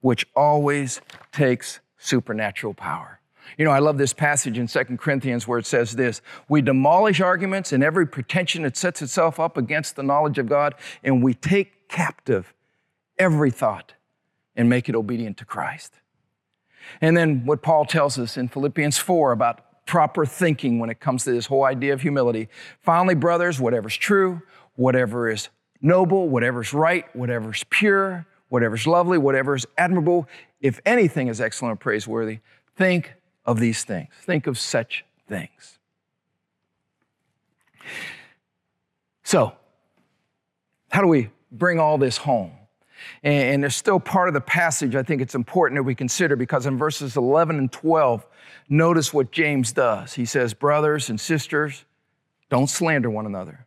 which 0.02 0.26
always 0.36 1.00
takes 1.32 1.80
supernatural 2.00 2.74
power. 2.74 3.20
You 3.58 3.66
know, 3.66 3.72
I 3.72 3.80
love 3.80 4.00
this 4.00 4.14
passage 4.14 4.58
in 4.58 4.66
2 4.66 4.98
Corinthians 4.98 5.48
where 5.48 5.60
it 5.60 5.68
says 5.68 5.92
this 5.92 6.22
We 6.50 6.62
demolish 6.62 7.22
arguments 7.22 7.72
and 7.72 7.84
every 7.84 8.08
pretension 8.08 8.64
that 8.64 8.76
sets 8.76 9.02
itself 9.04 9.40
up 9.40 9.58
against 9.58 9.96
the 9.96 10.04
knowledge 10.04 10.40
of 10.40 10.50
God, 10.50 10.74
and 11.04 11.24
we 11.24 11.36
take 11.36 11.88
captive 11.88 12.52
every 13.18 13.52
thought 13.52 13.94
and 14.56 14.70
make 14.70 14.90
it 14.90 14.96
obedient 14.96 15.38
to 15.38 15.46
Christ. 15.46 15.94
And 17.02 17.16
then 17.16 17.46
what 17.46 17.62
Paul 17.62 17.86
tells 17.86 18.20
us 18.20 18.38
in 18.38 18.48
Philippians 18.50 18.98
4 18.98 19.32
about 19.32 19.86
proper 19.86 20.26
thinking 20.26 20.80
when 20.80 20.90
it 20.90 21.00
comes 21.00 21.24
to 21.26 21.32
this 21.32 21.46
whole 21.46 21.66
idea 21.66 21.94
of 21.94 22.02
humility. 22.02 22.50
Finally, 22.80 23.16
brothers, 23.16 23.60
whatever's 23.60 23.96
true, 23.96 24.42
whatever 24.76 25.30
is 25.30 25.50
noble, 25.82 26.30
whatever's 26.30 26.74
right, 26.74 27.14
whatever's 27.16 27.64
pure, 27.70 28.26
whatever's 28.50 28.88
lovely, 28.88 29.18
whatever's 29.18 29.66
admirable, 29.78 30.28
if 30.62 30.80
anything 30.86 31.28
is 31.28 31.42
excellent 31.42 31.74
or 31.74 31.76
praiseworthy, 31.76 32.40
think 32.76 33.14
of 33.46 33.60
these 33.60 33.84
things. 33.84 34.10
Think 34.22 34.48
of 34.48 34.58
such 34.58 35.04
things. 35.28 35.80
So, 39.24 39.54
how 40.90 41.02
do 41.02 41.08
we 41.08 41.30
bring 41.52 41.80
all 41.80 41.98
this 41.98 42.18
home? 42.18 42.52
And, 43.24 43.64
there's 43.64 43.76
still 43.76 44.00
part 44.00 44.28
of 44.28 44.34
the 44.34 44.42
passage 44.42 44.96
I 44.96 45.04
think 45.04 45.22
it's 45.22 45.36
important 45.36 45.78
that 45.78 45.84
we 45.84 45.96
consider 45.96 46.36
because 46.36 46.66
in 46.66 46.78
verses 46.78 47.18
11 47.18 47.58
and 47.58 47.72
12, 47.72 48.26
notice 48.70 49.14
what 49.14 49.32
James 49.32 49.72
does. 49.72 50.14
He 50.14 50.26
says, 50.26 50.54
Brothers 50.54 51.10
and 51.10 51.20
sisters, 51.20 51.86
don't 52.50 52.68
slander 52.68 53.10
one 53.10 53.26
another. 53.26 53.66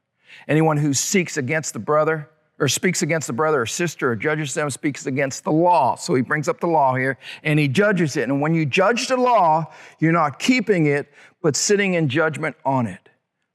Anyone 0.48 0.76
who 0.76 0.92
seeks 0.92 1.36
against 1.36 1.72
the 1.72 1.78
brother, 1.78 2.28
or 2.58 2.68
speaks 2.68 3.02
against 3.02 3.26
the 3.26 3.32
brother 3.32 3.62
or 3.62 3.66
sister 3.66 4.12
or 4.12 4.16
judges 4.16 4.54
them 4.54 4.70
speaks 4.70 5.06
against 5.06 5.44
the 5.44 5.52
law. 5.52 5.94
So 5.96 6.14
he 6.14 6.22
brings 6.22 6.48
up 6.48 6.60
the 6.60 6.66
law 6.66 6.94
here 6.94 7.18
and 7.42 7.58
he 7.58 7.68
judges 7.68 8.16
it. 8.16 8.28
And 8.28 8.40
when 8.40 8.54
you 8.54 8.64
judge 8.64 9.08
the 9.08 9.16
law, 9.16 9.66
you're 9.98 10.12
not 10.12 10.38
keeping 10.38 10.86
it, 10.86 11.12
but 11.42 11.54
sitting 11.54 11.94
in 11.94 12.08
judgment 12.08 12.56
on 12.64 12.86
it. 12.86 13.08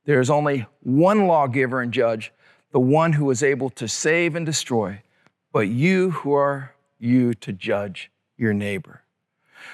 There 0.06 0.20
is 0.20 0.30
only 0.30 0.65
one 0.82 1.28
lawgiver 1.28 1.82
and 1.82 1.91
judge, 1.91 2.32
the 2.72 2.80
one 2.80 3.13
who 3.13 3.30
is 3.32 3.44
able 3.44 3.70
to 3.72 3.88
save 3.88 4.36
and 4.36 4.46
destroy 4.46 5.02
but 5.52 5.68
you 5.68 6.12
who 6.12 6.34
are 6.34 6.74
you 7.00 7.34
to 7.36 7.52
judge 7.52 8.12
your 8.38 8.54
neighbor. 8.54 9.02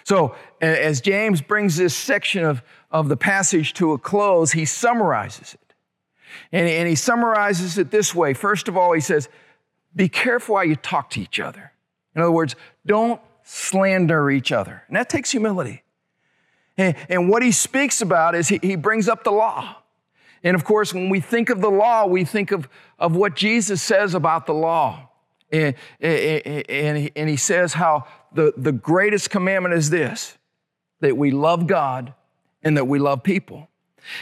So, 0.04 0.36
as 0.62 1.02
James 1.02 1.42
brings 1.42 1.78
this 1.78 1.96
section 1.96 2.44
of, 2.44 2.62
of 2.92 3.10
the 3.10 3.18
passage 3.18 3.74
to 3.76 3.94
a 3.94 3.98
close, 3.98 4.52
he 4.52 4.66
summarizes 4.66 5.54
it. 5.54 5.74
And, 6.52 6.68
and 6.68 6.88
he 6.88 6.96
summarizes 6.96 7.78
it 7.78 7.92
this 7.92 8.13
way. 8.13 8.34
First 8.34 8.68
of 8.68 8.78
all, 8.78 8.94
he 8.94 9.02
says, 9.02 9.30
Be 9.96 10.10
careful 10.10 10.58
how 10.58 10.63
you 10.63 10.76
talk 10.76 11.10
to 11.12 11.22
each 11.22 11.40
other. 11.40 11.72
In 12.16 12.22
other 12.22 12.32
words, 12.32 12.56
don't 12.86 13.22
slander 13.44 14.30
each 14.30 14.52
other. 14.52 14.84
And 14.88 14.96
that 14.98 15.10
takes 15.10 15.32
humility. 15.32 15.84
And, 16.78 16.96
and 17.10 17.30
what 17.30 17.44
he 17.44 17.52
speaks 17.52 18.02
about 18.02 18.36
is 18.36 18.50
he, 18.50 18.60
he 18.62 18.76
brings 18.76 19.08
up 19.08 19.24
the 19.24 19.32
law. 19.32 19.78
And 20.44 20.56
of 20.56 20.63
course, 20.63 20.94
when 20.94 21.10
we 21.10 21.20
think 21.20 21.50
of 21.50 21.62
the 21.62 21.72
law, 21.72 22.06
we 22.06 22.24
think 22.24 22.52
of, 22.52 22.70
of 23.00 23.16
what 23.16 23.36
Jesus 23.36 23.82
says 23.82 24.13
about 24.13 24.46
the 24.46 24.54
law. 24.54 25.10
And, 25.52 25.76
and, 26.02 27.30
he 27.30 27.38
says 27.38 27.74
how 27.74 28.06
the, 28.34 28.54
the 28.58 28.72
greatest 28.72 29.30
commandment 29.30 29.76
is 29.76 29.90
this 29.90 30.38
that 31.00 31.16
we 31.16 31.32
love 31.32 31.68
God 31.68 32.14
and 32.64 32.76
that 32.76 32.86
we 32.86 33.00
love 33.00 33.24
people. 33.24 33.70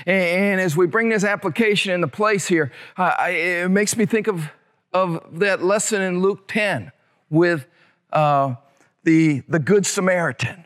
And, 0.05 0.23
and 0.23 0.61
as 0.61 0.75
we 0.75 0.87
bring 0.87 1.09
this 1.09 1.23
application 1.23 1.93
into 1.93 2.07
place 2.07 2.47
here, 2.47 2.71
I, 2.97 3.29
it 3.29 3.69
makes 3.69 3.95
me 3.95 4.05
think 4.05 4.27
of, 4.27 4.49
of 4.93 5.39
that 5.39 5.63
lesson 5.63 6.01
in 6.01 6.21
Luke 6.21 6.47
10 6.47 6.91
with 7.29 7.65
uh, 8.11 8.55
the, 9.03 9.41
the 9.47 9.59
Good 9.59 9.85
Samaritan. 9.85 10.65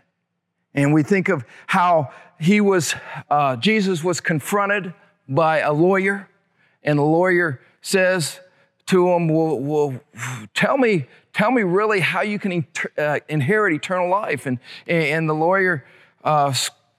And 0.74 0.93
we 0.93 1.04
think 1.04 1.30
of 1.30 1.45
how 1.67 2.12
he 2.39 2.62
was, 2.62 2.95
uh, 3.30 3.56
Jesus 3.58 4.04
was 4.04 4.19
confronted 4.19 4.93
by 5.28 5.60
a 5.60 5.74
lawyer, 5.74 6.28
and 6.84 6.98
the 6.98 7.04
lawyer 7.04 7.62
says, 7.82 8.39
to 8.89 9.08
him, 9.10 9.28
well, 9.28 9.60
well 9.60 9.99
tell 10.54 10.78
me, 10.78 11.06
tell 11.34 11.52
me 11.52 11.62
really 11.62 11.99
how 11.99 12.21
you 12.21 12.39
can 12.39 12.65
uh, 12.97 13.19
inherit 13.30 13.73
eternal 13.73 14.10
life. 14.10 14.45
And, 14.45 14.60
and 14.88 15.30
the 15.30 15.34
lawyer 15.34 15.86
uh, 16.23 16.54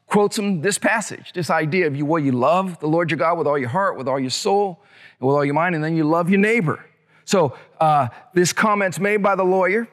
quotes 0.07 0.38
him 0.38 0.61
this 0.61 0.79
passage, 0.79 1.33
this 1.33 1.50
idea 1.50 1.88
of 1.88 1.96
you, 1.96 2.07
well, 2.07 2.22
you 2.22 2.33
love 2.33 2.79
the 2.79 2.87
Lord 2.87 3.11
your 3.11 3.18
God 3.18 3.38
with 3.38 3.46
all 3.46 3.59
your 3.59 3.68
heart, 3.68 3.98
with 3.98 4.09
all 4.09 4.20
your 4.20 4.31
soul, 4.31 4.83
and 5.18 5.29
with 5.29 5.35
all 5.35 5.44
your 5.44 5.55
mind, 5.55 5.74
and 5.74 5.83
then 5.83 5.96
you 5.96 6.05
love 6.05 6.31
your 6.31 6.38
neighbor. 6.38 6.85
So 7.24 7.57
uh, 7.81 8.09
this 8.35 8.53
comment's 8.53 8.98
made 8.98 9.22
by 9.22 9.35
the 9.35 9.44
lawyer. 9.44 9.88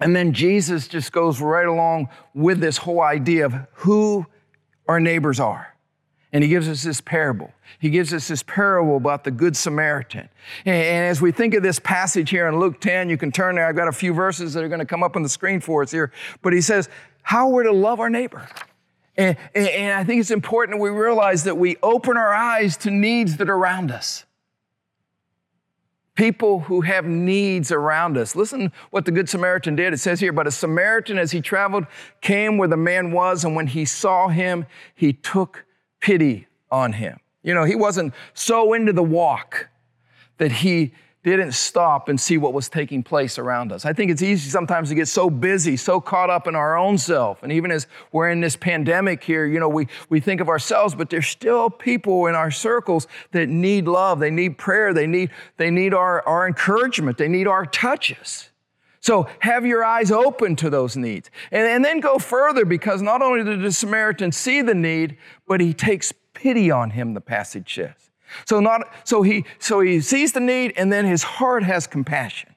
And 0.00 0.14
then 0.14 0.32
Jesus 0.32 0.88
just 0.88 1.12
goes 1.12 1.40
right 1.40 1.66
along 1.66 2.08
with 2.32 2.60
this 2.60 2.78
whole 2.78 3.02
idea 3.02 3.44
of 3.46 3.54
who 3.72 4.26
our 4.86 5.00
neighbors 5.00 5.40
are. 5.40 5.74
And 6.32 6.44
he 6.44 6.50
gives 6.50 6.68
us 6.68 6.82
this 6.82 7.00
parable. 7.00 7.52
He 7.78 7.88
gives 7.88 8.12
us 8.12 8.28
this 8.28 8.42
parable 8.42 8.96
about 8.96 9.24
the 9.24 9.30
Good 9.30 9.56
Samaritan. 9.56 10.28
And, 10.66 11.06
as 11.06 11.22
we 11.22 11.32
think 11.32 11.54
of 11.54 11.62
this 11.62 11.78
passage 11.78 12.28
here 12.28 12.46
in 12.48 12.58
Luke 12.58 12.80
10, 12.80 13.08
you 13.08 13.16
can 13.16 13.32
turn 13.32 13.54
there. 13.54 13.66
I've 13.66 13.76
got 13.76 13.88
a 13.88 13.92
few 13.92 14.12
verses 14.12 14.52
that 14.54 14.62
are 14.62 14.68
going 14.68 14.80
to 14.80 14.86
come 14.86 15.02
up 15.02 15.16
on 15.16 15.22
the 15.22 15.28
screen 15.28 15.60
for 15.60 15.82
us 15.82 15.90
here. 15.90 16.12
But 16.42 16.52
he 16.52 16.60
says, 16.60 16.88
how 17.22 17.48
we're 17.48 17.62
to 17.62 17.72
love 17.72 17.98
our 17.98 18.10
neighbor. 18.10 18.46
And, 19.16 19.36
and, 19.54 19.92
I 19.94 20.04
think 20.04 20.20
it's 20.20 20.30
important 20.30 20.80
we 20.80 20.90
realize 20.90 21.44
that 21.44 21.56
we 21.56 21.76
open 21.82 22.16
our 22.16 22.34
eyes 22.34 22.76
to 22.78 22.90
needs 22.90 23.38
that 23.38 23.48
are 23.48 23.56
around 23.56 23.90
us. 23.90 24.24
people 26.14 26.60
who 26.60 26.80
have 26.80 27.06
needs 27.06 27.70
around 27.70 28.18
us. 28.18 28.34
Listen 28.34 28.72
what 28.90 29.04
the 29.04 29.12
Good 29.12 29.28
Samaritan 29.28 29.76
did. 29.76 29.92
It 29.92 29.98
says 29.98 30.20
here, 30.20 30.32
but 30.32 30.46
a 30.46 30.50
Samaritan, 30.50 31.16
as 31.16 31.30
he 31.30 31.40
traveled, 31.40 31.86
came 32.20 32.58
where 32.58 32.68
the 32.68 32.76
man 32.76 33.12
was, 33.12 33.44
and 33.44 33.54
when 33.54 33.68
he 33.68 33.84
saw 33.84 34.28
him, 34.28 34.66
he 34.94 35.12
took 35.12 35.64
pity 36.00 36.46
on 36.70 36.92
him. 36.92 37.20
You 37.42 37.54
know, 37.54 37.64
he 37.64 37.74
wasn't 37.74 38.14
so 38.34 38.72
into 38.74 38.92
the 38.92 39.02
walk 39.02 39.68
that 40.38 40.52
he 40.52 40.92
didn't 41.24 41.52
stop 41.52 42.08
and 42.08 42.20
see 42.20 42.38
what 42.38 42.52
was 42.52 42.68
taking 42.68 43.02
place 43.02 43.38
around 43.38 43.72
us. 43.72 43.84
I 43.84 43.92
think 43.92 44.10
it's 44.10 44.22
easy 44.22 44.48
sometimes 44.50 44.88
to 44.88 44.94
get 44.94 45.08
so 45.08 45.28
busy, 45.28 45.76
so 45.76 46.00
caught 46.00 46.30
up 46.30 46.46
in 46.46 46.54
our 46.54 46.76
own 46.76 46.96
self. 46.96 47.42
And 47.42 47.52
even 47.52 47.70
as 47.70 47.86
we're 48.12 48.30
in 48.30 48.40
this 48.40 48.56
pandemic 48.56 49.22
here, 49.22 49.44
you 49.44 49.60
know, 49.60 49.68
we, 49.68 49.88
we 50.08 50.20
think 50.20 50.40
of 50.40 50.48
ourselves, 50.48 50.94
but 50.94 51.10
there's 51.10 51.26
still 51.26 51.70
people 51.70 52.26
in 52.26 52.34
our 52.34 52.50
circles 52.50 53.06
that 53.32 53.48
need 53.48 53.86
love. 53.86 54.20
They 54.20 54.30
need 54.30 54.58
prayer. 54.58 54.94
They 54.94 55.06
need, 55.06 55.30
they 55.56 55.70
need 55.70 55.92
our, 55.92 56.26
our 56.26 56.46
encouragement. 56.46 57.18
They 57.18 57.28
need 57.28 57.46
our 57.46 57.66
touches. 57.66 58.50
So 59.00 59.28
have 59.40 59.64
your 59.64 59.84
eyes 59.84 60.10
open 60.10 60.56
to 60.56 60.70
those 60.70 60.96
needs. 60.96 61.30
And, 61.50 61.66
and 61.66 61.84
then 61.84 62.00
go 62.00 62.18
further 62.18 62.64
because 62.64 63.00
not 63.02 63.22
only 63.22 63.44
did 63.44 63.62
the 63.62 63.72
Samaritan 63.72 64.32
see 64.32 64.62
the 64.62 64.74
need, 64.74 65.16
but 65.46 65.60
he 65.60 65.72
takes 65.72 66.12
pity 66.34 66.70
on 66.70 66.90
him, 66.90 67.14
the 67.14 67.20
passage 67.20 67.74
says. 67.74 68.10
So 68.44 68.60
not 68.60 68.92
so 69.04 69.22
he 69.22 69.44
so 69.58 69.80
he 69.80 70.00
sees 70.00 70.32
the 70.32 70.40
need 70.40 70.74
and 70.76 70.92
then 70.92 71.06
his 71.06 71.22
heart 71.22 71.62
has 71.62 71.86
compassion. 71.86 72.54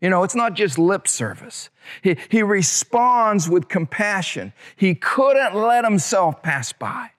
You 0.00 0.08
know, 0.08 0.22
it's 0.22 0.34
not 0.34 0.54
just 0.54 0.78
lip 0.78 1.06
service. 1.06 1.68
He, 2.02 2.16
he 2.30 2.42
responds 2.42 3.48
with 3.48 3.68
compassion. 3.68 4.52
He 4.76 4.94
couldn't 4.94 5.54
let 5.54 5.84
himself 5.84 6.42
pass 6.42 6.72
by. 6.72 7.10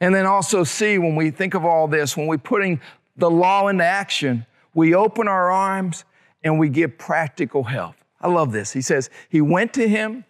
And 0.00 0.14
then 0.14 0.26
also 0.26 0.64
see 0.64 0.98
when 0.98 1.14
we 1.14 1.30
think 1.30 1.54
of 1.54 1.64
all 1.64 1.86
this, 1.88 2.16
when 2.16 2.26
we're 2.26 2.38
putting 2.38 2.80
the 3.16 3.30
law 3.30 3.68
into 3.68 3.84
action, 3.84 4.44
we 4.74 4.94
open 4.94 5.28
our 5.28 5.50
arms 5.50 6.04
and 6.46 6.58
we 6.58 6.68
give 6.68 6.96
practical 6.96 7.64
help. 7.64 7.96
I 8.20 8.28
love 8.28 8.52
this. 8.52 8.72
He 8.72 8.80
says, 8.80 9.10
He 9.28 9.40
went 9.40 9.74
to 9.74 9.88
him, 9.88 10.24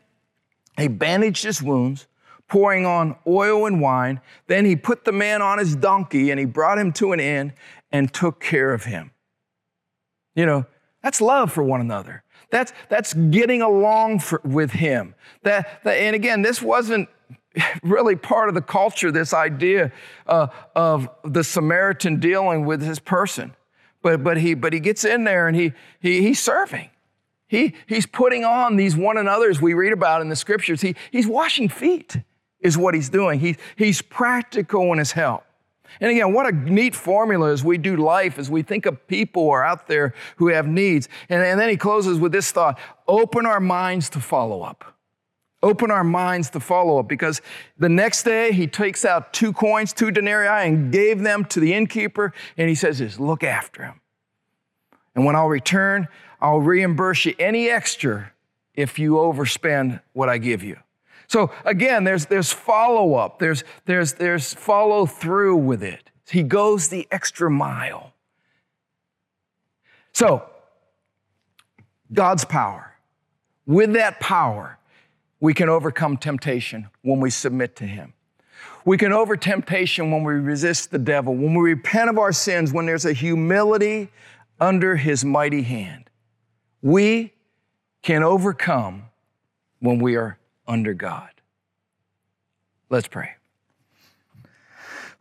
he 0.79 0.88
bandaged 0.88 1.44
his 1.44 1.62
wounds, 1.62 2.07
pouring 2.48 2.87
on 2.87 3.16
oil 3.26 3.66
and 3.66 3.81
wine. 3.81 4.20
Then 4.46 4.64
he 4.64 4.76
put 4.76 5.05
the 5.05 5.12
man 5.12 5.42
on 5.42 5.59
his 5.59 5.76
donkey 5.76 6.31
and 6.31 6.40
he 6.40 6.46
brought 6.46 6.79
him 6.79 6.92
to 6.94 7.12
an 7.12 7.20
inn 7.20 7.52
and 7.92 8.12
took 8.12 8.40
care 8.40 8.72
of 8.72 8.85
him. 8.85 9.11
You 10.35 10.46
know, 10.46 10.66
that's 11.02 11.20
love 11.20 11.52
for 11.52 11.62
one 11.62 11.81
another. 11.81 12.22
That's, 12.50 12.72
that's 12.88 13.14
getting 13.14 13.62
along 13.62 14.20
for, 14.20 14.40
with 14.44 14.70
him. 14.70 15.14
That, 15.42 15.83
that, 15.85 15.94
and 15.94 16.14
again, 16.14 16.42
this 16.42 16.62
wasn't 16.62 17.09
really 17.83 18.16
part 18.16 18.48
of 18.48 18.55
the 18.55 18.62
culture, 18.62 19.11
this 19.11 19.35
idea 19.35 19.92
uh, 20.26 20.48
of 20.74 21.09
the 21.24 21.42
Samaritan 21.42 22.20
dealing 22.20 22.64
with 22.64 22.81
his 22.81 23.00
person. 23.00 23.55
But, 24.06 24.22
but, 24.22 24.36
he, 24.36 24.54
but 24.54 24.72
he 24.72 24.78
gets 24.78 25.04
in 25.04 25.24
there 25.24 25.48
and 25.48 25.56
he, 25.56 25.72
he, 25.98 26.22
he's 26.22 26.40
serving. 26.40 26.90
He, 27.48 27.74
he's 27.88 28.06
putting 28.06 28.44
on 28.44 28.76
these 28.76 28.94
one 28.94 29.16
another's 29.16 29.60
we 29.60 29.74
read 29.74 29.92
about 29.92 30.22
in 30.22 30.28
the 30.28 30.36
scriptures. 30.36 30.80
He, 30.80 30.94
he's 31.10 31.26
washing 31.26 31.68
feet 31.68 32.16
is 32.60 32.78
what 32.78 32.94
he's 32.94 33.08
doing. 33.08 33.40
He, 33.40 33.56
he's 33.74 34.02
practical 34.02 34.92
in 34.92 35.00
his 35.00 35.10
help. 35.10 35.42
And 36.00 36.08
again, 36.12 36.32
what 36.32 36.46
a 36.46 36.52
neat 36.52 36.94
formula 36.94 37.50
as 37.50 37.64
we 37.64 37.78
do 37.78 37.96
life, 37.96 38.38
as 38.38 38.48
we 38.48 38.62
think 38.62 38.86
of 38.86 39.08
people 39.08 39.46
who 39.46 39.50
are 39.50 39.64
out 39.64 39.88
there 39.88 40.14
who 40.36 40.50
have 40.50 40.68
needs. 40.68 41.08
And, 41.28 41.42
and 41.42 41.58
then 41.58 41.68
he 41.68 41.76
closes 41.76 42.20
with 42.20 42.30
this 42.30 42.52
thought 42.52 42.78
open 43.08 43.44
our 43.44 43.58
minds 43.58 44.08
to 44.10 44.20
follow 44.20 44.62
up. 44.62 44.95
Open 45.66 45.90
our 45.90 46.05
minds 46.05 46.48
to 46.50 46.61
follow 46.61 47.00
up 47.00 47.09
because 47.09 47.42
the 47.76 47.88
next 47.88 48.22
day 48.22 48.52
he 48.52 48.68
takes 48.68 49.05
out 49.05 49.33
two 49.33 49.52
coins, 49.52 49.92
two 49.92 50.12
denarii, 50.12 50.68
and 50.68 50.92
gave 50.92 51.22
them 51.22 51.44
to 51.46 51.59
the 51.59 51.74
innkeeper. 51.74 52.33
And 52.57 52.68
he 52.68 52.76
says, 52.76 53.00
this, 53.00 53.18
Look 53.18 53.42
after 53.42 53.83
him. 53.83 54.00
And 55.16 55.24
when 55.24 55.35
I'll 55.35 55.48
return, 55.48 56.07
I'll 56.40 56.61
reimburse 56.61 57.24
you 57.24 57.35
any 57.40 57.68
extra 57.68 58.33
if 58.74 58.96
you 58.96 59.14
overspend 59.14 60.00
what 60.12 60.29
I 60.29 60.38
give 60.38 60.62
you. 60.62 60.76
So 61.26 61.50
again, 61.64 62.05
there's, 62.05 62.26
there's 62.26 62.52
follow 62.52 63.14
up, 63.14 63.40
there's, 63.40 63.64
there's, 63.87 64.12
there's 64.12 64.55
follow 64.55 65.05
through 65.05 65.57
with 65.57 65.83
it. 65.83 66.12
He 66.31 66.44
goes 66.44 66.87
the 66.87 67.09
extra 67.11 67.50
mile. 67.50 68.12
So, 70.12 70.48
God's 72.12 72.44
power. 72.44 72.92
With 73.66 73.94
that 73.94 74.20
power, 74.20 74.75
we 75.40 75.55
can 75.55 75.68
overcome 75.68 76.16
temptation 76.16 76.88
when 77.03 77.20
we 77.20 77.31
submit 77.31 77.77
to 77.77 77.85
Him. 77.85 78.14
We 78.85 78.96
can 78.96 79.12
over 79.12 79.37
temptation 79.37 80.11
when 80.11 80.22
we 80.22 80.35
resist 80.35 80.90
the 80.90 80.99
devil, 80.99 81.35
when 81.35 81.55
we 81.55 81.70
repent 81.70 82.09
of 82.09 82.18
our 82.18 82.33
sins, 82.33 82.72
when 82.72 82.87
there's 82.87 83.05
a 83.05 83.12
humility 83.12 84.09
under 84.61 84.96
His 84.96 85.25
mighty 85.25 85.62
hand. 85.62 86.09
We 86.83 87.33
can 88.03 88.22
overcome 88.22 89.07
when 89.81 89.99
we 89.99 90.16
are 90.16 90.38
under 90.66 90.94
God. 90.94 91.31
Let's 92.88 93.09
pray. 93.09 93.31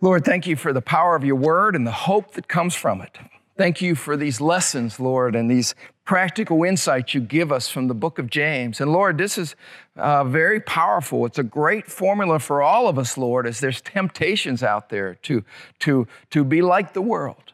Lord, 0.01 0.23
thank 0.23 0.45
you 0.45 0.55
for 0.55 0.71
the 0.71 0.81
power 0.81 1.15
of 1.15 1.23
your 1.23 1.35
word 1.35 1.75
and 1.75 1.87
the 1.87 1.91
hope 1.91 2.33
that 2.33 2.47
comes 2.47 2.75
from 2.75 3.01
it. 3.01 3.17
Thank 3.57 3.81
you 3.81 3.95
for 3.95 4.15
these 4.15 4.39
lessons, 4.39 4.99
Lord, 4.99 5.35
and 5.35 5.49
these 5.49 5.73
practical 6.05 6.63
insights 6.63 7.15
you 7.15 7.19
give 7.19 7.51
us 7.51 7.67
from 7.67 7.87
the 7.87 7.93
book 7.95 8.19
of 8.19 8.29
James. 8.29 8.79
And 8.79 8.93
Lord, 8.93 9.17
this 9.17 9.37
is 9.37 9.55
uh, 9.97 10.23
very 10.23 10.59
powerful. 10.59 11.25
It's 11.25 11.39
a 11.39 11.43
great 11.43 11.87
formula 11.87 12.39
for 12.39 12.61
all 12.61 12.87
of 12.87 12.99
us, 12.99 13.17
Lord, 13.17 13.47
as 13.47 13.59
there's 13.59 13.81
temptations 13.81 14.61
out 14.61 14.89
there 14.89 15.15
to, 15.23 15.43
to, 15.79 16.07
to 16.29 16.43
be 16.43 16.61
like 16.61 16.93
the 16.93 17.01
world. 17.01 17.53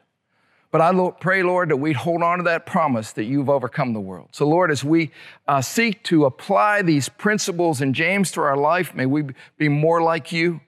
But 0.70 0.82
I 0.82 1.12
pray, 1.20 1.44
Lord, 1.44 1.70
that 1.70 1.78
we'd 1.78 1.98
hold 1.98 2.24
on 2.24 2.38
to 2.38 2.44
that 2.46 2.66
promise 2.66 3.12
that 3.14 3.26
you've 3.26 3.50
overcome 3.50 3.94
the 3.94 4.00
world. 4.00 4.30
So, 4.32 4.48
Lord, 4.48 4.72
as 4.72 4.84
we 4.84 5.12
uh, 5.48 5.62
seek 5.62 6.04
to 6.06 6.26
apply 6.26 6.82
these 6.82 7.10
principles 7.10 7.82
in 7.82 7.94
James 7.94 8.32
to 8.34 8.42
our 8.42 8.56
life, 8.56 8.96
may 8.96 9.06
we 9.06 9.26
be 9.58 9.68
more 9.68 10.02
like 10.02 10.32
you. 10.32 10.62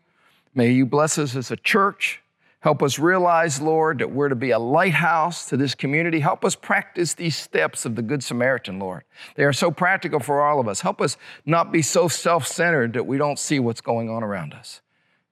May 0.55 0.71
you 0.71 0.85
bless 0.85 1.17
us 1.17 1.35
as 1.35 1.51
a 1.51 1.55
church. 1.55 2.21
Help 2.63 2.81
us 2.81 2.97
realize, 2.97 3.61
Lord, 3.61 3.99
that 3.99 4.11
we're 4.11 4.29
to 4.29 4.35
be 4.35 4.51
a 4.51 4.57
lighthouse 4.57 5.47
to 5.49 5.57
this 5.57 5.75
community. 5.75 6.21
Help 6.21 6.45
us 6.45 6.55
practice 6.55 7.13
these 7.13 7.35
steps 7.35 7.85
of 7.85 7.97
the 7.97 8.01
Good 8.01 8.23
Samaritan, 8.23 8.79
Lord. 8.79 9.03
They 9.35 9.43
are 9.43 9.51
so 9.51 9.69
practical 9.69 10.21
for 10.21 10.41
all 10.41 10.61
of 10.61 10.69
us. 10.69 10.79
Help 10.79 11.01
us 11.01 11.17
not 11.45 11.73
be 11.73 11.81
so 11.81 12.07
self 12.07 12.47
centered 12.47 12.93
that 12.93 13.05
we 13.05 13.17
don't 13.17 13.37
see 13.37 13.59
what's 13.59 13.81
going 13.81 14.09
on 14.09 14.23
around 14.23 14.53
us. 14.53 14.81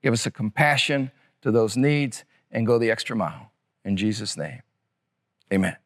Give 0.03 0.11
us 0.11 0.25
a 0.25 0.31
compassion 0.31 1.09
to 1.41 1.51
those 1.51 1.77
needs 1.77 2.25
and 2.51 2.67
go 2.67 2.77
the 2.77 2.91
extra 2.91 3.15
mile. 3.15 3.53
In 3.85 3.95
Jesus' 3.95 4.35
name, 4.35 4.61
amen. 5.53 5.77